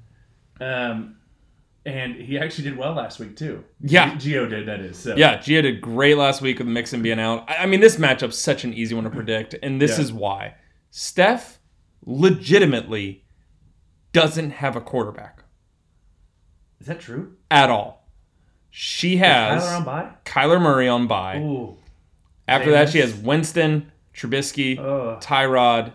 [0.61, 1.15] Um,
[1.85, 3.63] and he actually did well last week too.
[3.81, 4.15] Yeah.
[4.15, 4.97] G- Gio did that is.
[4.97, 5.15] So.
[5.15, 7.49] Yeah, Gio did great last week with Mixon being out.
[7.49, 10.03] I I mean, this matchup's such an easy one to predict, and this Yeah.
[10.03, 10.55] is why.
[10.91, 11.59] Steph
[12.05, 13.25] legitimately
[14.13, 15.43] doesn't have a quarterback
[16.79, 17.33] Is that true?
[17.49, 18.02] at all.
[18.75, 20.09] She has Tyler on by.
[20.25, 21.37] Kyler Murray on bye.
[21.37, 21.77] Ooh.
[22.47, 25.19] After that, she has Winston, Trubisky, Oh.
[25.21, 25.93] Tyrod,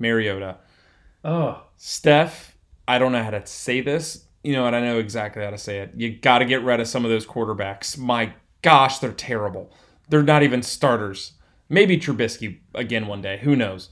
[0.00, 0.56] Mariota.
[1.24, 1.62] Oh.
[1.76, 2.56] Steph,
[2.88, 4.24] I don't know how to say this.
[4.42, 4.74] You know what?
[4.74, 5.92] I know exactly how to say it.
[5.94, 7.96] You got to get rid of some of those quarterbacks.
[7.96, 9.72] My gosh, they're terrible.
[10.08, 11.34] They're not even starters.
[11.68, 13.38] Maybe Trubisky again one day.
[13.38, 13.90] Who knows?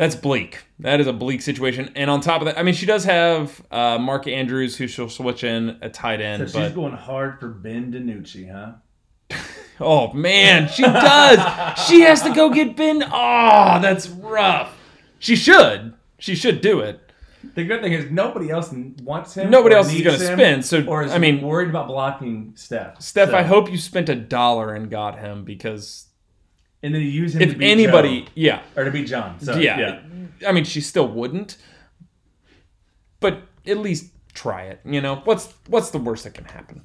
[0.00, 0.64] That's bleak.
[0.78, 1.92] That is a bleak situation.
[1.94, 5.10] And on top of that, I mean, she does have uh, Mark Andrews, who she'll
[5.10, 6.42] switch in a tight So end.
[6.44, 9.36] she's but going hard for Ben DiNucci, huh?
[9.78, 11.78] oh man, she does.
[11.86, 13.02] she has to go get Ben.
[13.04, 14.74] Oh, that's rough.
[15.18, 15.92] She should.
[16.18, 17.12] She should do it.
[17.54, 18.72] The good thing is nobody else
[19.02, 19.50] wants him.
[19.50, 20.64] Nobody else is going to spend.
[20.64, 23.02] So or is I mean, worried about blocking Steph.
[23.02, 26.06] Steph, So- I hope you spent a dollar and got him because
[26.82, 29.38] And then you use him to if beat anybody, Joe, yeah, or to beat John.
[29.40, 29.78] So, yeah,
[30.40, 30.48] yeah.
[30.48, 31.58] I mean, she still wouldn't,
[33.20, 34.80] but at least try it.
[34.84, 36.84] You know, what's what's the worst that can happen?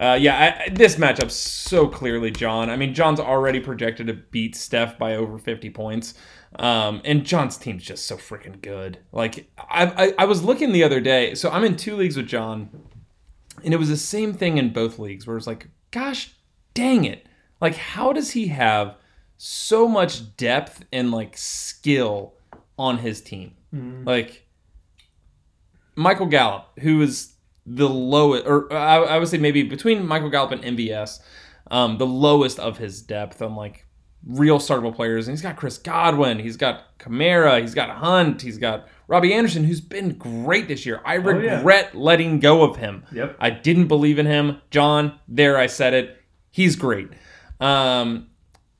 [0.00, 2.70] Uh, yeah, I, I- this matchup so clearly John.
[2.70, 6.14] I mean, John's already projected to beat Steph by over 50 points.
[6.58, 8.98] Um, and John's team's just so freaking good.
[9.10, 11.34] Like, I, I, I was looking the other day.
[11.34, 12.68] So I'm in two leagues with John,
[13.64, 16.34] and it was the same thing in both leagues where it's like, gosh
[16.74, 17.26] dang it.
[17.60, 18.96] Like, how does he have
[19.44, 22.34] so much depth and like skill
[22.78, 23.54] on his team?
[24.04, 24.46] Like,
[25.96, 27.32] Michael Gallup, who is
[27.66, 31.18] the lowest, or I, I would say maybe between Michael Gallup and MVS,
[31.72, 33.84] um, the lowest of his depth on like
[34.24, 35.26] real startable players.
[35.26, 39.64] And he's got Chris Godwin, he's got Kamara, he's got Hunt, he's got Robbie Anderson,
[39.64, 41.00] who's been great this year.
[41.04, 41.56] I yeah.
[41.56, 43.04] regret letting go of him.
[43.10, 43.38] Yep.
[43.40, 44.60] I didn't believe in him.
[44.70, 46.22] John, there I said it.
[46.52, 47.08] He's great.
[47.58, 48.28] Um,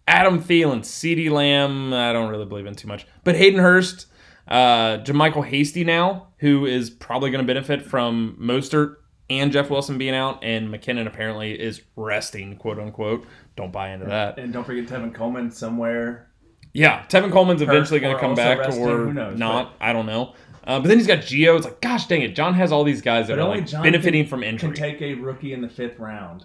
[0.08, 3.06] Adam Thielen, CeeDee Lamb, I don't really believe in too much.
[3.24, 4.06] But Hayden Hurst,
[4.48, 8.96] uh, JaMycal Hasty now, who is probably going to benefit from Mostert
[9.30, 13.24] and Jeff Wilson being out, and McKinnon apparently is resting, quote unquote.
[13.56, 14.38] Don't buy into that.
[14.38, 16.28] And don't forget Tevin Coleman somewhere.
[16.74, 19.74] Yeah, Tevin Coleman's eventually going to come back resting, or knows, not.
[19.80, 20.34] I don't know.
[20.64, 21.56] Uh, but then he's got Gio.
[21.56, 23.82] It's like, gosh dang it, John has all these guys that But are like John
[23.82, 26.44] benefiting can, from injury, Can take a rookie in the fifth round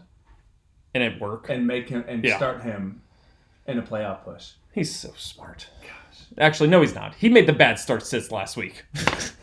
[0.93, 1.49] and it work.
[1.49, 2.35] and make him and Yeah.
[2.37, 3.01] start him
[3.67, 4.51] in a playoff push.
[4.73, 5.67] He's so smart.
[5.81, 6.25] Gosh.
[6.37, 7.15] Actually, no, he's not.
[7.15, 8.85] He made the bad start sits last week.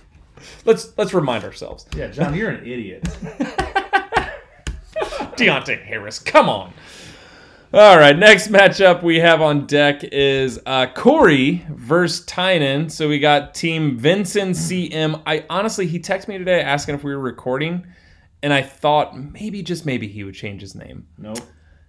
[0.64, 1.86] let's let's remind ourselves.
[1.96, 3.02] Yeah, John, you're an idiot.
[5.36, 6.72] Deonte Harris, come on.
[7.72, 12.88] All right, next matchup we have on deck is uh, Corey versus Tynan.
[12.88, 15.20] So we got Team Vincent CM.
[15.26, 17.84] I honestly, he texted me today asking if we were recording,
[18.44, 21.08] and I thought maybe just maybe he would change his name.
[21.18, 21.40] Nope.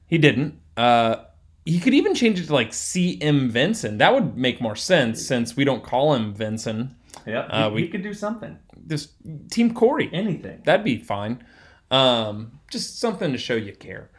[0.08, 0.60] He didn't.
[0.76, 1.18] Uh,
[1.66, 3.98] he could even change it to like CM Vincent.
[4.00, 6.92] That would make more sense since we don't call him Vincent.
[7.26, 7.48] Yep.
[7.50, 8.58] Uh, he, we- he could do something.
[8.78, 9.10] This
[9.50, 10.10] Team Corey.
[10.14, 10.62] Anything.
[10.64, 11.44] That'd be fine.
[11.90, 14.12] Um, just something to show you care.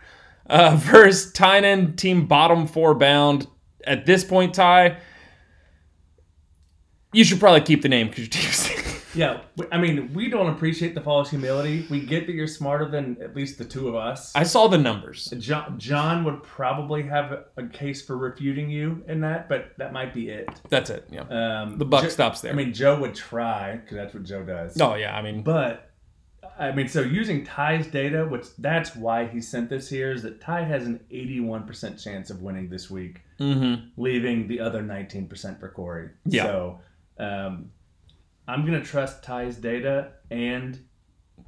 [0.49, 3.47] Uh, versus Tynan, team bottom four bound.
[3.85, 4.99] At this point, Ty,
[7.13, 8.69] you should probably keep the name because your team's.
[9.17, 9.41] Yeah,
[9.73, 11.87] I mean, we don't appreciate the false humility.
[11.89, 14.33] We get that you're smarter than at least the two of us.
[14.35, 15.33] I saw the numbers.
[15.39, 20.13] John, John would probably have a case for refuting you in that, but that might
[20.13, 20.49] be it.
[20.69, 21.09] That's it.
[21.11, 21.23] Yeah.
[21.63, 22.53] Um, The buck Jo- stops there.
[22.53, 24.81] I mean, Joe would try because that's what Joe does.
[24.81, 25.17] Oh yeah.
[25.17, 25.91] I mean, But
[26.59, 30.41] I mean, so using Ty's data, which that's why he sent this here, is that
[30.41, 33.91] Ty has an 81% chance of winning this week, mhm.
[33.97, 36.11] leaving the other 19% for Corey.
[36.25, 36.45] Yeah.
[36.45, 36.81] So
[37.19, 37.71] um,
[38.49, 40.79] I'm gonna trust Ty's data and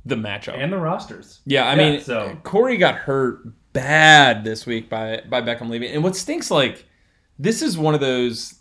[0.05, 0.55] the matchup.
[0.57, 1.41] and the rosters.
[1.47, 3.41] Yeah, I Yeah, mean, so- Corey got hurt
[3.73, 6.85] bad this week by by Beckham leaving, and what stinks like
[7.39, 8.55] this is one of those.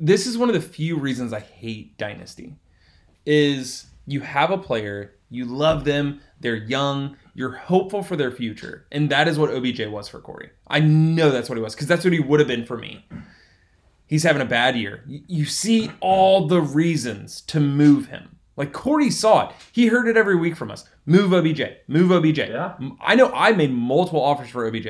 [0.00, 2.54] This is one of the few reasons I hate Dynasty,
[3.26, 8.86] is you have a player you love them, they're young, you're hopeful for their future,
[8.90, 10.48] and that is what OBJ was for Corey.
[10.68, 13.04] I know that's what he was because that's what he would have been for me.
[14.08, 15.04] He's having a bad year.
[15.06, 18.36] You see all the reasons to move him.
[18.56, 19.54] Like Corey saw it.
[19.70, 20.84] He heard it every week from us.
[21.06, 21.62] Move OBJ.
[21.86, 22.38] Move OBJ.
[22.38, 22.74] Yeah.
[23.00, 24.88] I know I made multiple offers for OBJ.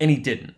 [0.00, 0.54] And he didn't.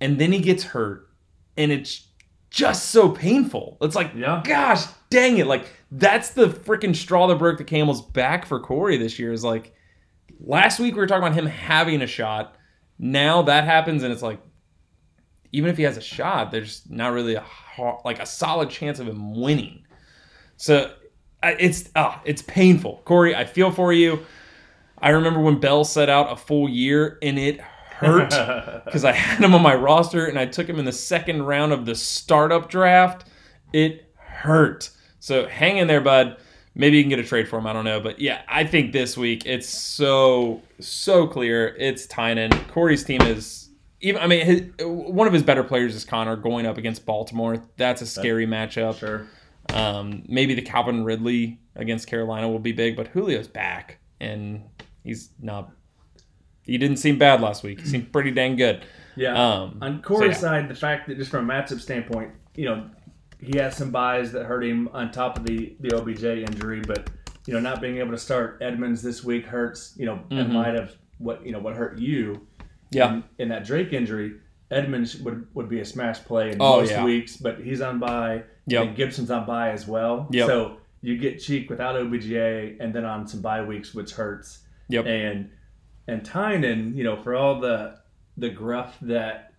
[0.00, 1.08] And then he gets hurt.
[1.56, 2.06] And it's
[2.50, 3.78] just so painful.
[3.80, 4.42] It's like, Yeah.
[4.44, 5.46] gosh dang it.
[5.46, 9.32] Like, that's the freaking straw that broke the camel's back for Corey this year.
[9.32, 9.74] Is like
[10.40, 12.56] last week we were talking about him having a shot.
[12.98, 14.40] Now that happens, and it's like,
[15.56, 18.98] even if he has a shot, there's not really a har like a solid chance
[18.98, 19.86] of him winning.
[20.58, 20.92] So
[21.42, 23.34] it's ah, it's painful, Corey.
[23.34, 24.20] I feel for you.
[24.98, 28.30] I remember when Bell set out a full year, and it hurt
[28.84, 31.72] because I had him on my roster, and I took him in the second round
[31.72, 33.24] of the startup draft.
[33.72, 34.90] It hurt.
[35.20, 36.36] So hang in there, bud.
[36.74, 37.66] Maybe you can get a trade for him.
[37.66, 41.74] I don't know, but yeah, I think this week it's so so clear.
[41.78, 42.50] It's Tynan.
[42.68, 43.65] Corey's team is
[44.00, 44.20] even.
[44.22, 47.62] I mean, his, one of his better players is Conner going up against Baltimore.
[47.76, 48.98] That's a scary matchup.
[48.98, 49.26] Sure.
[49.72, 54.62] Um, maybe the Calvin Ridley against Carolina will be big, but Julio's back and
[55.02, 55.70] he's not.
[56.62, 57.80] He didn't seem bad last week.
[57.80, 58.84] He seemed pretty dang good.
[59.14, 59.34] Yeah.
[59.34, 60.60] Um, On Corey's so yeah.
[60.60, 62.90] side, the fact that just from a matchup standpoint, you know,
[63.40, 67.10] he has some buys that hurt him on top of the the OBJ injury, but
[67.46, 69.94] you know, not being able to start Edmonds this week hurts.
[69.96, 70.54] You know, in Mhm.
[70.54, 72.46] light of what you know what hurt you.
[72.90, 73.14] Yeah.
[73.14, 74.34] In, in that Drake injury,
[74.70, 77.04] Edmonds would would be a smash play in Oh, most yeah.
[77.04, 78.42] weeks, but he's on bye.
[78.66, 78.82] Yeah.
[78.82, 80.28] And Gibson's on bye as well.
[80.30, 80.46] Yep.
[80.46, 85.06] So you get Cheek without OBGA and then on some bye weeks, which hurts Yep.
[85.06, 85.50] and
[86.08, 87.98] and Tynan, you know, for all the
[88.36, 89.52] the gruff that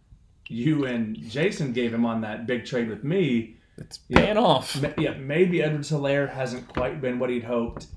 [0.49, 4.81] you and Jason gave him on that big trade with me, It's paying off.
[4.81, 7.87] ma- yeah, maybe Edwards Helaire hasn't quite been what he'd hoped,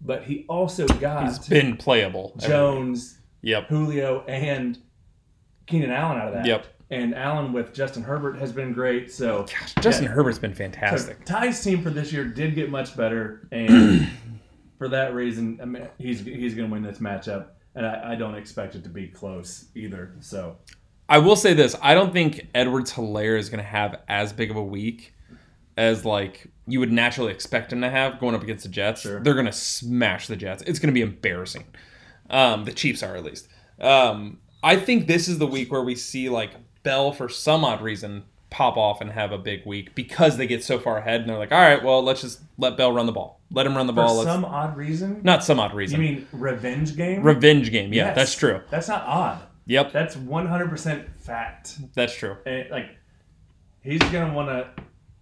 [0.00, 2.34] but he also got He's been playable.
[2.38, 3.68] Jones, Yep.
[3.68, 4.78] Julio, and
[5.66, 6.46] Keenan Allen out of that.
[6.46, 6.66] Yep.
[6.90, 9.12] And Allen with Justin Herbert has been great.
[9.12, 10.10] So Gosh, Justin Yeah.
[10.10, 11.24] Herbert's been So fantastic.
[11.24, 14.10] Ty's team for this year did get much better, and
[14.78, 18.14] for that reason, I mean, he's he's going to win this matchup, and I, I
[18.16, 20.16] don't expect it to be close either.
[20.20, 20.56] So
[21.08, 24.50] I will say this: I don't think Edwards Helaire is going to have as big
[24.50, 25.14] of a week
[25.76, 29.02] as like you would naturally expect him to have going up against the Jets.
[29.02, 29.20] Sure.
[29.20, 30.62] They're going to smash the Jets.
[30.66, 31.64] It's going to be embarrassing.
[32.30, 33.48] Um, the Chiefs are at least.
[33.80, 36.50] Um, I think this is the week where we see like
[36.82, 40.64] Bell for some odd reason pop off and have a big week because they get
[40.64, 43.12] so far ahead and they're like, all right, well, let's just let Bell run the
[43.12, 43.40] ball.
[43.52, 44.16] Let him run the for ball.
[44.16, 46.00] Let's, some odd reason, not some odd reason.
[46.02, 47.22] you mean revenge game?
[47.22, 47.92] Revenge game.
[47.92, 48.16] Yeah, Yes.
[48.16, 48.60] that's true.
[48.70, 49.40] That's not odd.
[49.66, 51.78] Yep, That's one hundred percent fact.
[51.94, 52.36] that's true.
[52.44, 52.96] And, like
[53.82, 54.68] he's gonna want to.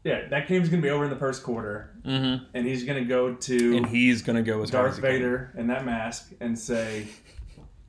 [0.09, 3.34] Yeah, that game's gonna be over in the first quarter, hmm and he's gonna go
[3.34, 5.11] to And he's to go as Darth as he can.
[5.12, 7.06] Vader in that mask and say,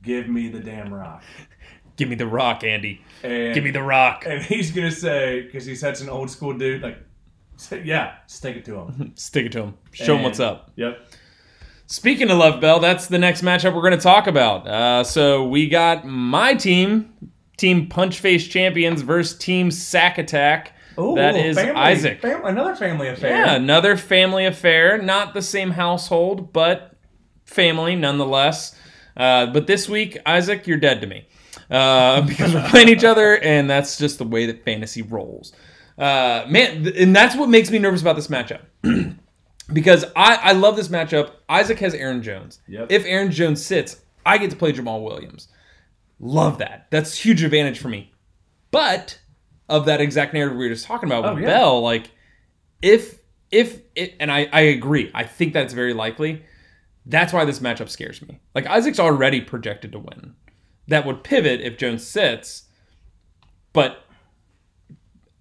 [0.02, 1.22] "Give me the damn rock."
[1.96, 3.02] Give me the rock, Andy.
[3.22, 4.24] And Give me the rock.
[4.26, 6.98] And he's gonna say, because he's such an old school dude, like,
[7.84, 9.12] yeah, stick it to him.
[9.16, 9.78] Stick it to him.
[9.92, 10.72] Show him what's up.
[10.76, 10.98] Yep.
[11.86, 14.66] Speaking of Love Bell, that's the next matchup we're going to talk about.
[14.66, 17.12] Uh, so we got my team,
[17.56, 20.72] Team Punch Face Champions versus Team Sack Attack.
[21.00, 22.20] Oh, That is Isaac.
[22.20, 23.30] Fam- another family affair.
[23.30, 25.00] Yeah, another family affair.
[25.00, 26.96] Not the same household, but
[27.44, 28.76] family nonetheless.
[29.16, 31.26] Uh, but this week, Isaac, you're dead to me
[31.70, 35.52] uh, because we're playing each other, and that's just the way that fantasy rolls.
[35.98, 38.60] Uh, man, th- and that's what makes me nervous about this matchup.
[39.72, 41.32] because I, I love this matchup.
[41.48, 42.60] Isaac has Aaron Jones.
[42.68, 42.90] Yep.
[42.90, 45.48] If Aaron Jones sits, I get to play Jamaal Williams.
[46.18, 46.86] Love that.
[46.90, 48.12] That's huge advantage for me.
[48.70, 49.19] But
[49.70, 51.54] of that exact narrative we were just talking about oh, with Oh, yeah.
[51.56, 52.10] Bell, like
[52.82, 56.42] if if it and I, I agree, I think that's very likely.
[57.06, 58.40] That's why this matchup scares me.
[58.54, 60.34] Like Isaac's already projected to win.
[60.88, 62.64] That would pivot if Jones sits,
[63.72, 64.04] but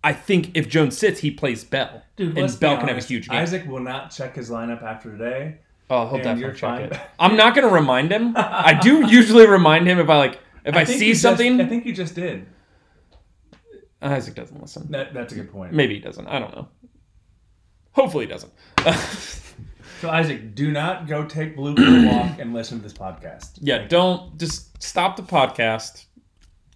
[0.04, 3.28] I think if Jones sits, he plays Bell, Dude, and Bell can have a huge
[3.28, 3.38] game.
[3.40, 5.58] Isaac will not check his lineup after today.
[5.90, 6.82] oh, he'll definitely you're check fine.
[6.94, 7.00] it.
[7.20, 8.34] I'm not gonna remind him.
[8.38, 11.60] I do usually remind him if I like if I, think see you just- something.
[11.60, 12.46] I think you just did.
[14.02, 14.88] Isaac doesn't listen.
[14.92, 15.74] That, that's a good point.
[15.74, 16.28] Maybe he doesn't.
[16.28, 16.68] I don't know.
[17.92, 18.54] Hopefully he doesn't.
[20.00, 23.60] So Isaac, do not go take Blue for a walk and listen to this podcast.
[23.60, 26.06] yeah, don't just stop the podcast.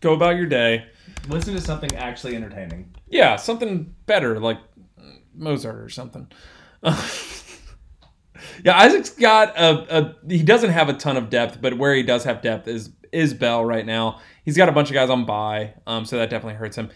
[0.02, 0.86] Go about your day.
[1.30, 2.94] Listen to something actually entertaining.
[3.08, 4.58] Yeah, something better like
[5.34, 6.28] Mozart or something.
[6.84, 12.04] yeah, Isaac's got a, a he doesn't have a ton of depth, but where he
[12.04, 14.20] does have depth is is Bell right now.
[14.44, 16.90] He's got a bunch of guys on bye, um, so that definitely hurts him.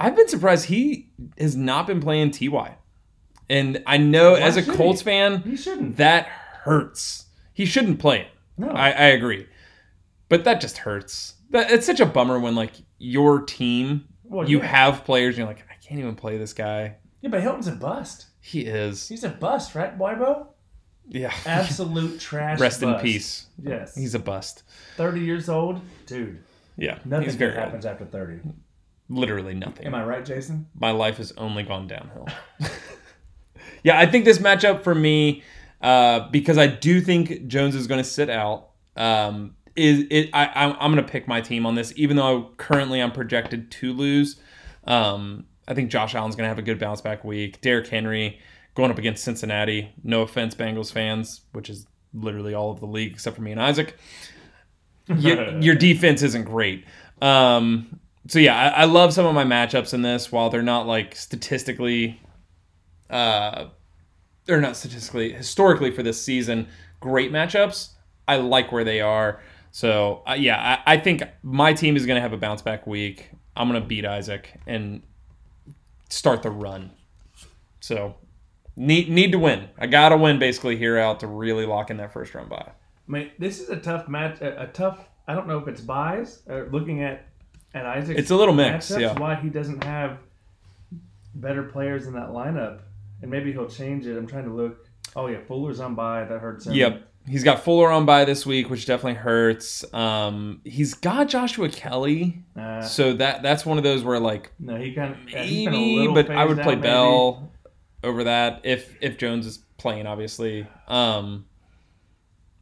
[0.00, 2.76] I've been surprised he has not been playing Ty,
[3.48, 4.76] and I know Why as a should he?
[4.76, 5.96] Colts fan He shouldn't.
[5.98, 7.26] that hurts.
[7.52, 8.28] He shouldn't play it.
[8.58, 8.68] No.
[8.68, 9.46] I, I agree,
[10.28, 11.34] but that just hurts.
[11.50, 14.66] That it's such a bummer when like your team Well, you yeah.
[14.66, 16.96] have players and you're like, I can't even play this guy.
[17.20, 18.26] Yeah, but Hilton's a bust.
[18.40, 19.08] He is.
[19.08, 20.48] He's a bust, right, Weibo?
[21.08, 21.32] Yeah.
[21.46, 22.58] Absolute trash.
[22.60, 23.46] Rest in peace.
[23.62, 23.94] Yes.
[23.94, 24.62] He's a bust.
[24.96, 25.80] 30 years old?
[26.06, 26.42] Dude,
[26.76, 26.98] Yeah.
[27.04, 27.60] nothing very old.
[27.64, 28.40] happens after 30.
[29.08, 29.86] Literally nothing.
[29.86, 30.66] Am I right, Jason?
[30.78, 32.26] My life has only gone downhill.
[33.82, 35.42] yeah, I think this matchup for me,
[35.82, 38.70] uh, because I do think Jones is going to sit out.
[38.96, 40.30] Um, is it?
[40.32, 43.70] I, I'm, I'm going to pick my team on this, even though currently I'm projected
[43.72, 44.40] to lose.
[44.84, 47.60] Um, I think Josh Allen's going to have a good bounce back week.
[47.60, 48.40] Derrick Henry
[48.74, 49.92] going up against Cincinnati.
[50.02, 53.60] No offense, Bengals fans, which is literally all of the league except for me and
[53.60, 53.96] Isaac.
[55.08, 56.84] your, your defense isn't great.
[57.20, 60.32] Um, so yeah, I, I love some of my matchups in this.
[60.32, 62.20] While they're not like statistically,
[63.10, 63.66] uh,
[64.46, 66.68] they're not statistically historically for this season
[67.00, 67.90] great matchups.
[68.26, 69.42] I like where they are.
[69.72, 73.30] So uh, yeah, I, I think my team is to have a bounce back week.
[73.56, 75.02] I'm to beat Isaac and
[76.08, 76.92] start the run.
[77.80, 78.16] So
[78.76, 79.68] need need to win.
[79.78, 82.70] I got to win basically here out to really lock in that first round buy.
[83.06, 84.40] I mean, this is a tough match.
[84.40, 85.06] A, a tough.
[85.28, 86.42] I don't know if it's buys.
[86.48, 87.28] Or looking at
[87.74, 88.16] at Isaac.
[88.18, 89.18] It's a little mix, That's yeah.
[89.18, 90.18] Why he doesn't have
[91.34, 92.80] better players in that lineup,
[93.22, 94.16] and maybe he'll change it.
[94.16, 94.86] I'm trying to look.
[95.16, 96.24] Oh yeah, Fuller's on by.
[96.24, 96.74] That hurts him.
[96.74, 97.02] Yep.
[97.26, 99.82] He's got Fuller on by this week, which definitely hurts.
[99.94, 104.76] Um, he's got Joshua Kelly, Uh, so that that's one of those where like no,
[104.76, 105.24] he kind of.
[105.32, 106.82] maybe, but I would play maybe.
[106.88, 107.50] Bell
[108.02, 110.66] over that if if Jones is playing, obviously.
[110.86, 111.46] Um,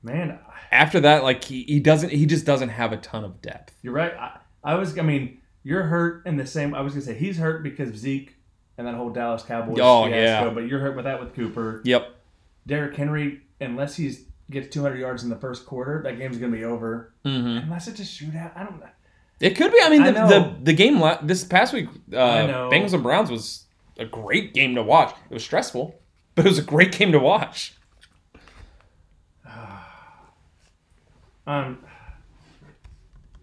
[0.05, 0.39] Man,
[0.71, 3.75] after that, like he, he doesn't he just doesn't have a ton of depth.
[3.83, 4.15] you're right.
[4.15, 4.99] I, I was.
[4.99, 6.75] I mean, you're hurt in the same.
[6.75, 8.37] I was gonna say he's hurt because of Zeke
[8.79, 9.79] and that whole Dallas Cowboys.
[9.81, 10.15] Oh, fiasco,
[10.49, 10.51] yeah.
[10.51, 11.83] But you're hurt with that with Cooper.
[11.85, 12.15] Yep.
[12.67, 16.65] Derrick Henry, unless he's gets 200 yards in the first quarter, that game's gonna be
[16.65, 17.13] over.
[17.25, 18.89] hmm Unless it's a shootout, I don't know.
[19.41, 19.79] It could be.
[19.83, 20.29] I mean, I the, know.
[20.29, 23.65] the the game la- this past week, uh, Bengals and Browns was
[23.99, 25.15] a great game to watch.
[25.31, 25.99] It was stressful,
[26.37, 27.75] but it was a great game to watch.
[31.47, 31.79] I'm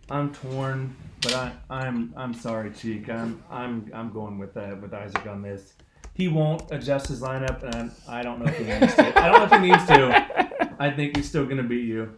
[0.10, 3.10] I'm torn, but I I'm I'm sorry, Cheek.
[3.10, 5.74] I'm I'm I'm going with that with Isaac on this.
[6.14, 9.20] He won't adjust his lineup, and I don't know if he needs to.
[9.20, 10.76] I don't know if he needs to.
[10.80, 12.12] I think he's still gonna beat you.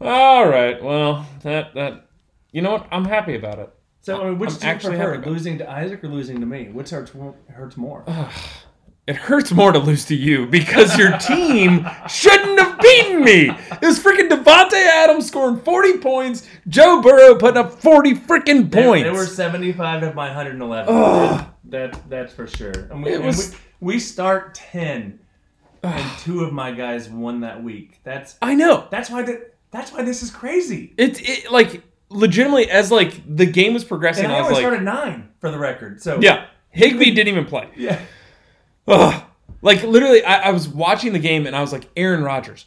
[0.00, 0.82] All right.
[0.82, 2.08] Well, that that
[2.52, 2.86] you know what?
[2.90, 3.72] I'm happy about it.
[4.02, 5.30] So, I mean, which I'm do you prefer, happy about it.
[5.30, 6.68] losing to Isaac or losing to me?
[6.68, 7.12] Which hurts
[7.48, 8.04] hurts more?
[9.06, 13.50] It hurts more to lose to you because your team shouldn't have beaten me.
[13.50, 19.04] It was freaking Davante Adams scoring 40 points, Joe Burrow putting up 40 freaking points.
[19.04, 20.92] They, were 75 of my 111.
[20.92, 21.46] Ugh.
[21.68, 22.72] That that's for sure.
[22.72, 25.18] And we, It and was- we, we start 10,
[25.84, 28.00] and two of my guys won that week.
[28.02, 28.88] That's I know.
[28.90, 30.94] that's why that that's why this is crazy.
[30.96, 34.60] It, it like legitimately as like the game was progressing, And I I was like,
[34.62, 36.00] started nine for the record.
[36.02, 37.68] So yeah, Higby didn't even play.
[37.76, 38.00] yeah.
[38.88, 39.22] Ugh.
[39.62, 42.66] Like literally, I, I was watching the game and I was like, Aaron Rodgers,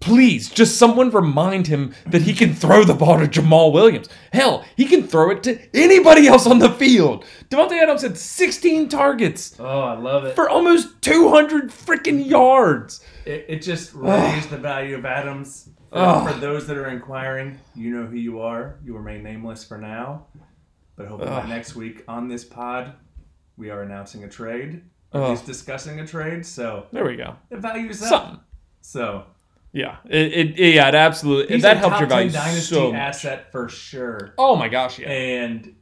[0.00, 4.08] please, just someone remind him that he can throw the ball to Jamaal Williams.
[4.32, 7.24] Hell, he can throw it to anybody else on the field.
[7.50, 10.34] Davante Adams had 16 targets Oh, I love it.
[10.36, 13.04] for almost 200 freaking yards.
[13.26, 15.68] It, it just raised the value of Adams.
[15.90, 18.78] For, for those that are inquiring, you know who you are.
[18.84, 20.26] You remain nameless for now,
[20.96, 22.94] but hopefully next week on this pod,
[23.56, 24.82] we are announcing a trade.
[25.12, 26.46] At least discussing a trade.
[26.46, 27.34] So There we go.
[27.48, 28.08] the value's up.
[28.08, 28.40] Something.
[28.80, 29.24] So
[29.72, 33.50] Yeah, it, it yeah, it absolutely he's that helps your value 10 dynasty so asset
[33.52, 34.34] for sure.
[34.38, 35.08] Oh my gosh, yeah.
[35.10, 35.74] and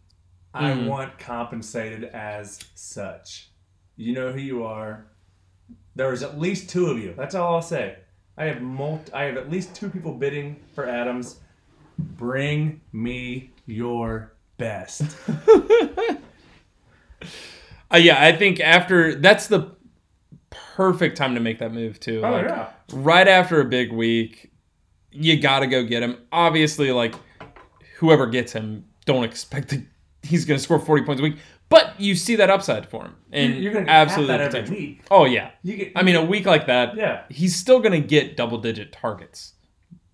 [0.54, 0.86] I Mhm.
[0.86, 3.50] want compensated as such.
[3.96, 5.06] You know who you are.
[5.94, 7.12] There is at least two of you.
[7.16, 7.96] That's all I'll say.
[8.36, 11.40] I have multi, I have at least two people bidding for Adams.
[11.98, 15.02] Bring me your best.
[17.92, 19.74] Uh, yeah, I think after that's the
[20.50, 22.20] perfect time to make that move too.
[22.24, 22.68] Oh, Like, yeah.
[22.92, 24.52] Right after a big week,
[25.10, 26.18] you got to go get him.
[26.32, 27.14] Obviously, like
[27.98, 29.82] whoever gets him, don't expect that
[30.22, 31.36] he's going to score 40 points a week,
[31.70, 33.14] but you see that upside for him.
[33.32, 35.02] And You're going to absolutely that every week.
[35.10, 35.50] Oh yeah.
[35.62, 37.22] You get, I mean, a week like that, Yeah.
[37.30, 39.54] he's still going to get double digit targets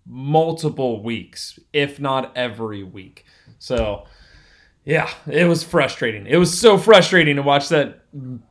[0.07, 3.25] multiple weeks, if not every week.
[3.59, 4.05] So,
[4.85, 6.27] yeah, it was frustrating.
[6.27, 8.03] It was so frustrating to watch that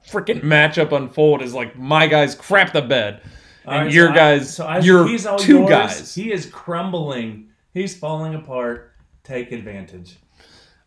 [0.09, 3.21] freaking matchup unfold Is like my guys crap the bed.
[3.65, 5.69] And right, your so I- guys, so I- your he's all two yours.
[5.69, 6.15] guys.
[6.15, 7.49] He is crumbling.
[7.73, 8.91] He's falling apart.
[9.23, 10.17] Take advantage.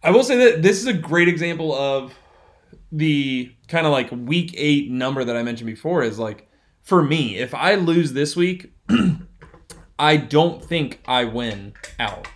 [0.03, 2.13] I will say that this is a great example of
[2.93, 6.49] the kind of like week eight number that I mentioned before is like
[6.83, 8.73] for me, if I lose this week,
[9.99, 12.29] I don't think I win out.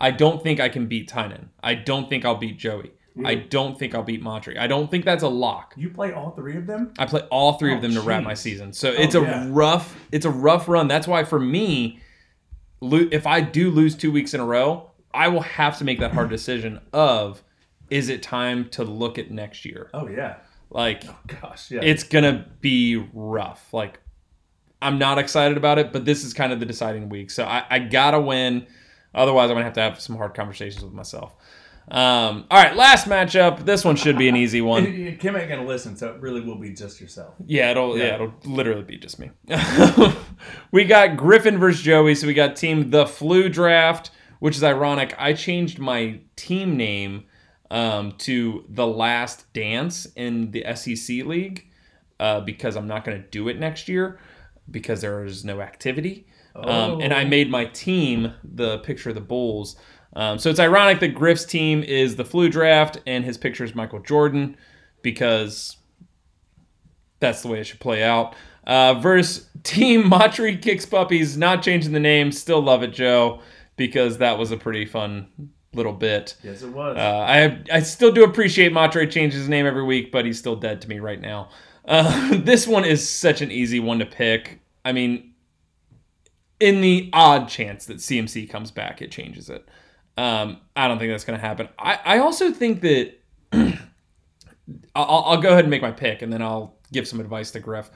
[0.00, 1.50] I don't think I can beat Tynan.
[1.62, 2.92] I don't think I'll beat Joey.
[3.24, 4.58] I don't think I'll beat Montry.
[4.58, 5.74] I don't think that's a lock.
[5.76, 6.92] You play all three of them?
[6.98, 8.72] I play all three of Oh, them to wrap my season.
[8.72, 9.46] So oh, it's a yeah.
[9.50, 10.88] rough it's a rough run.
[10.88, 12.00] That's why for me
[12.80, 16.00] lo- if I do lose 2 weeks in a row, I will have to make
[16.00, 17.44] that hard decision of
[17.88, 19.90] is it time to look at next year?
[19.94, 20.38] Oh yeah.
[20.70, 21.82] Like oh, Gosh, yeah.
[21.84, 23.72] it's going to be rough.
[23.72, 24.00] Like
[24.82, 27.30] I'm not excited about it, but this is kind of the deciding week.
[27.30, 28.66] So I, I got to win.
[29.14, 31.34] Otherwise, I'm going to have to have some hard conversations with myself.
[31.90, 33.64] Um, all right, last matchup.
[33.66, 34.84] This one should be an easy one.
[35.18, 37.34] Kim ain't gonna listen, so it really will be just yourself.
[37.46, 38.04] Yeah, it'll yeah.
[38.04, 38.14] Yeah.
[38.14, 39.30] it'll literally be just me.
[40.72, 45.14] we got Griffin versus Joey, so we got team the flu draft, which is ironic.
[45.18, 47.24] I changed my team name
[47.70, 51.66] um, to the last dance in the SEC league
[52.18, 54.18] uh, because I'm not going to do it next year
[54.70, 56.26] because there is no activity.
[56.54, 57.28] Um, and I Oh.
[57.28, 59.76] made my team the picture of the Bulls.
[60.14, 63.74] Um, so it's ironic that Griff's team is the flu draft and his picture is
[63.74, 64.56] Michael Jordan
[65.02, 65.76] because
[67.20, 68.34] that's the way it should play out.
[68.66, 72.32] Uh, versus Team Matri Kicks Puppies, not changing the name.
[72.32, 73.40] Still love it, Joe,
[73.76, 75.26] because that was a pretty fun
[75.74, 76.36] little bit.
[76.42, 76.96] Yes, it was.
[76.96, 80.56] Uh, I I still do appreciate Matre changes his name every week, but he's still
[80.56, 81.50] dead to me right now.
[81.84, 84.60] Uh, this one is such an easy one to pick.
[84.84, 85.33] I mean,
[86.60, 89.68] in the odd chance that CMC comes back, it changes it.
[90.16, 91.68] Um, I don't think that's going to happen.
[91.78, 93.14] I, I also think that
[93.52, 93.74] I'll,
[94.94, 97.90] I'll go ahead and make my pick, and then I'll give some advice to Griff.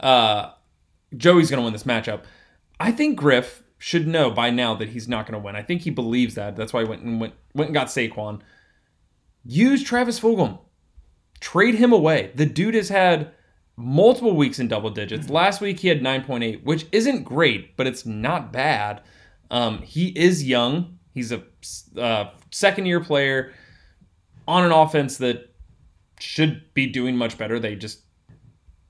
[0.00, 0.50] Uh,
[1.16, 2.22] Joey's going to win this matchup.
[2.80, 5.56] I think Griff should know by now that he's not going to win.
[5.56, 6.56] I think he believes that.
[6.56, 8.40] That's why he went and went, went and got Saquon.
[9.44, 10.58] Use Travis Fulgham.
[11.40, 12.32] Trade him away.
[12.34, 13.32] The dude has had
[13.78, 15.30] multiple weeks in double digits.
[15.30, 19.02] Last week he had 9.8, which isn't great, but it's not bad.
[19.52, 20.98] Um, he is young.
[21.14, 21.42] He's a
[21.96, 23.52] uh, second year player
[24.48, 25.54] on an offense that
[26.18, 27.60] should be doing much better.
[27.60, 28.00] They just,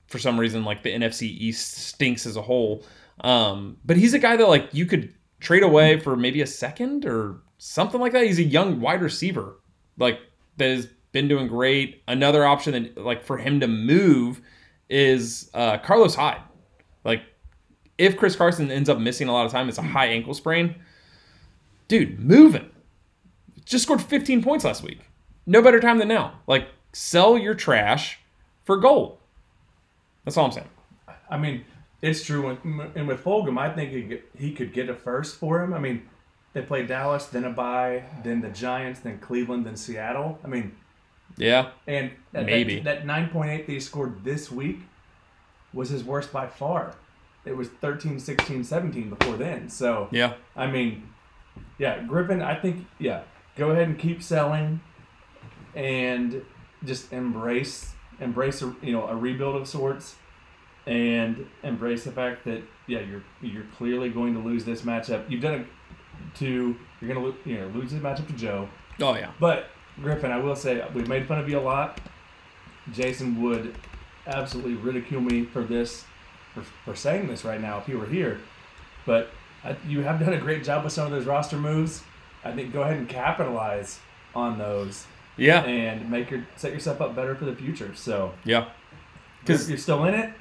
[0.07, 2.83] for some reason, like the NFC East stinks as a whole.
[3.21, 7.05] Um, but he's a guy that like you could trade away for maybe a second
[7.05, 8.25] or something like that.
[8.25, 9.59] He's a young wide receiver,
[9.99, 10.19] like
[10.57, 12.01] that has been doing great.
[12.07, 14.41] Another option that like for him to move
[14.89, 16.41] is uh, Carlos Hyde.
[17.03, 17.23] Like
[17.97, 20.75] if Chris Carson ends up missing a lot of time, it's a high ankle sprain.
[21.87, 22.71] Dude, him.
[23.65, 24.99] Just scored 15 points last week.
[25.45, 26.39] No better time than now.
[26.47, 28.19] Like sell your trash
[28.63, 29.17] for gold.
[30.25, 30.69] That's all I'm saying.
[31.29, 31.65] I mean,
[32.01, 32.57] it's true.
[32.95, 35.73] And, with Fulgham, I think he could, he could get a first for him.
[35.73, 36.03] I mean,
[36.53, 40.39] they played Dallas, then a bye, then the Giants, then Cleveland, then Seattle.
[40.43, 40.75] I mean,
[41.37, 41.69] Yeah.
[41.87, 42.79] and that, Maybe.
[42.81, 44.79] that, that 9.8 that he scored this week
[45.73, 46.95] was his worst by far.
[47.45, 49.69] It was 13, 16, 17 before then.
[49.69, 50.33] So, Yeah.
[50.55, 51.09] I mean,
[51.77, 53.21] yeah, Griffin, I think, yeah,
[53.55, 54.81] go ahead and keep selling
[55.75, 56.43] and
[56.83, 60.15] just embrace embrace a, you know a rebuild of sorts
[60.87, 65.41] and embrace the fact that yeah you're you're clearly going to lose this matchup you've
[65.41, 65.67] done it
[66.35, 68.67] to you're going to lo- you know lose this matchup to Joe
[68.99, 69.31] Oh yeah.
[69.39, 69.67] but
[70.01, 71.99] Griffin I will say we've made fun of you a lot
[72.93, 73.75] Jason would
[74.27, 76.05] absolutely ridicule me for this
[76.53, 78.39] for, for saying this right now if he were here
[79.05, 79.29] but
[79.63, 82.03] I, you have done a great job with some of those roster moves
[82.43, 83.99] I think go ahead and capitalize
[84.33, 85.05] on those
[85.37, 85.63] Yeah.
[85.63, 87.93] and make your set yourself up better for the future.
[87.95, 88.69] So Yeah.
[89.41, 90.31] because 'Cause- you're still in it,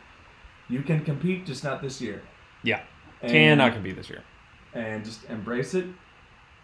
[0.69, 2.23] you can compete, just not this year.
[2.63, 2.83] Yeah.
[3.23, 4.23] And, Cannot compete this year.
[4.75, 5.87] and just embrace it.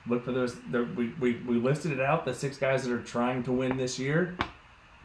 [0.07, 0.57] Look for those.
[0.71, 2.25] The, we, we we listed it out.
[2.25, 4.37] The six guys that are trying to win this year,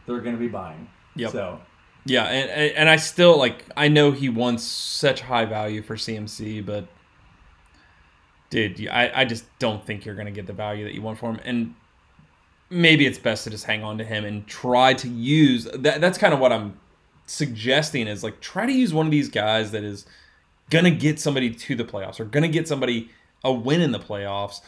[0.06, 0.88] they're going to be buying.
[1.16, 1.32] Yep.
[1.32, 1.60] So
[2.04, 6.64] Yeah, and and I still like I know he wants such high value for CMC,
[6.64, 6.86] but
[8.50, 11.30] dude, I, I just don't think you're gonna get the value that you want for
[11.30, 11.40] him.
[11.44, 11.74] And
[12.68, 16.16] maybe it's best to just hang on to him and try to use that that's
[16.18, 16.78] kind of what I'm
[17.26, 20.06] suggesting is like try to use one of these guys that is
[20.70, 23.10] gonna get somebody to the playoffs or gonna get somebody
[23.42, 24.60] a win in the playoffs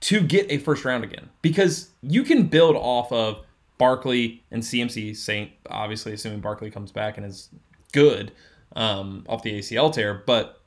[0.00, 1.30] to get a first round again.
[1.42, 3.44] Because you can build off of
[3.78, 7.48] Barkley and CMC Saint, obviously assuming Barkley comes back and is
[7.92, 8.32] good
[8.76, 10.60] um, off the ACL tear, but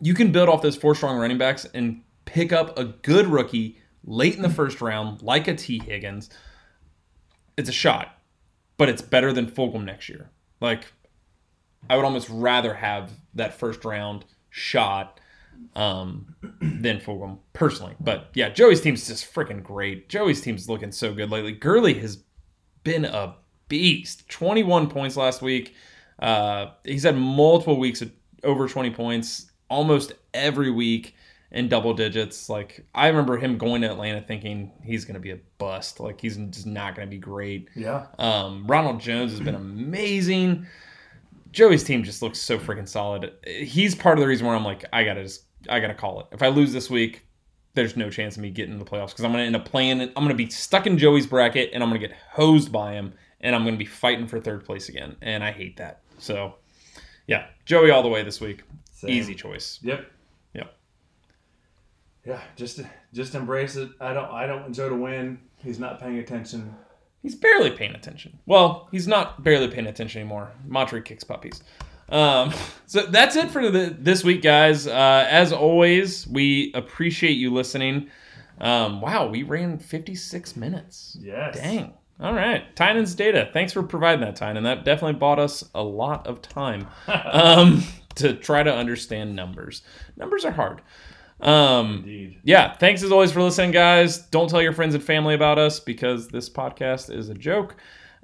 [0.00, 3.78] you can build off those four strong running backs and pick up a good rookie
[4.04, 5.80] late in the first round, like a T.
[5.84, 6.30] Higgins.
[7.56, 8.16] It's a shot,
[8.76, 10.30] but it's better than Fulgham next year.
[10.60, 10.92] Like,
[11.90, 15.20] I would almost rather have that first round shot
[15.74, 17.94] um, than Fulgham personally.
[18.00, 20.08] But yeah, Joey's team's just freaking great.
[20.08, 21.52] Joey's team's looking so good lately.
[21.52, 22.22] Gurley has
[22.84, 23.36] been a
[23.68, 24.28] beast.
[24.28, 25.74] 21 points last week.
[26.18, 28.10] Uh, he's had multiple weeks of
[28.44, 31.14] over 20 points almost every week
[31.50, 32.48] in double digits.
[32.48, 36.00] Like I remember him going to Atlanta thinking he's going to be a bust.
[36.00, 37.68] Like he's just not going to be great.
[37.74, 38.06] Yeah.
[38.18, 40.66] Um, Ronald Jones has been amazing.
[41.52, 43.32] Joey's team just looks so freaking solid.
[43.46, 46.26] He's part of the reason why I'm like, I gotta just, I gotta call it.
[46.32, 47.26] If I lose this week,
[47.74, 50.00] there's no chance of me getting in the playoffs because I'm gonna end up playing.
[50.00, 53.54] I'm gonna be stuck in Joey's bracket and I'm gonna get hosed by him and
[53.54, 55.16] I'm gonna be fighting for third place again.
[55.22, 56.00] And I hate that.
[56.18, 56.56] So,
[57.26, 58.62] yeah, Joey all the way this week.
[58.90, 59.10] Same.
[59.10, 59.78] Easy choice.
[59.82, 60.10] Yep.
[60.54, 60.74] Yep.
[62.24, 62.40] Yeah.
[62.56, 62.80] Just
[63.12, 63.90] just embrace it.
[64.00, 65.38] I don't I don't want Joe to win.
[65.56, 66.74] He's not paying attention.
[67.22, 68.38] He's barely paying attention.
[68.46, 70.52] Well, he's not barely paying attention anymore.
[70.66, 71.62] Montre kicks puppies.
[72.08, 72.52] Um,
[72.86, 74.86] so that's it for the, this week, guys.
[74.86, 78.08] Uh, as always, we appreciate you listening.
[78.60, 81.16] Um, wow, we ran 56 minutes.
[81.20, 81.56] Yes.
[81.56, 81.92] Dang.
[82.20, 82.74] All right.
[82.74, 83.48] Tynan's data.
[83.52, 84.64] Thanks for providing that, Tynan.
[84.64, 87.84] That definitely bought us a lot of time um,
[88.16, 89.82] to try to understand numbers.
[90.16, 90.82] Numbers are hard.
[91.40, 92.40] Um, Indeed.
[92.42, 94.18] yeah, thanks as always for listening, guys.
[94.18, 97.76] Don't tell your friends and family about us because this podcast is a joke.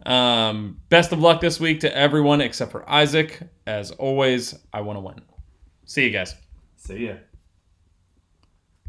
[0.06, 3.40] Um, best of luck this week to everyone except for Isaac.
[3.66, 5.22] As always, I want to win.
[5.86, 6.34] See you guys.
[6.76, 7.14] See ya.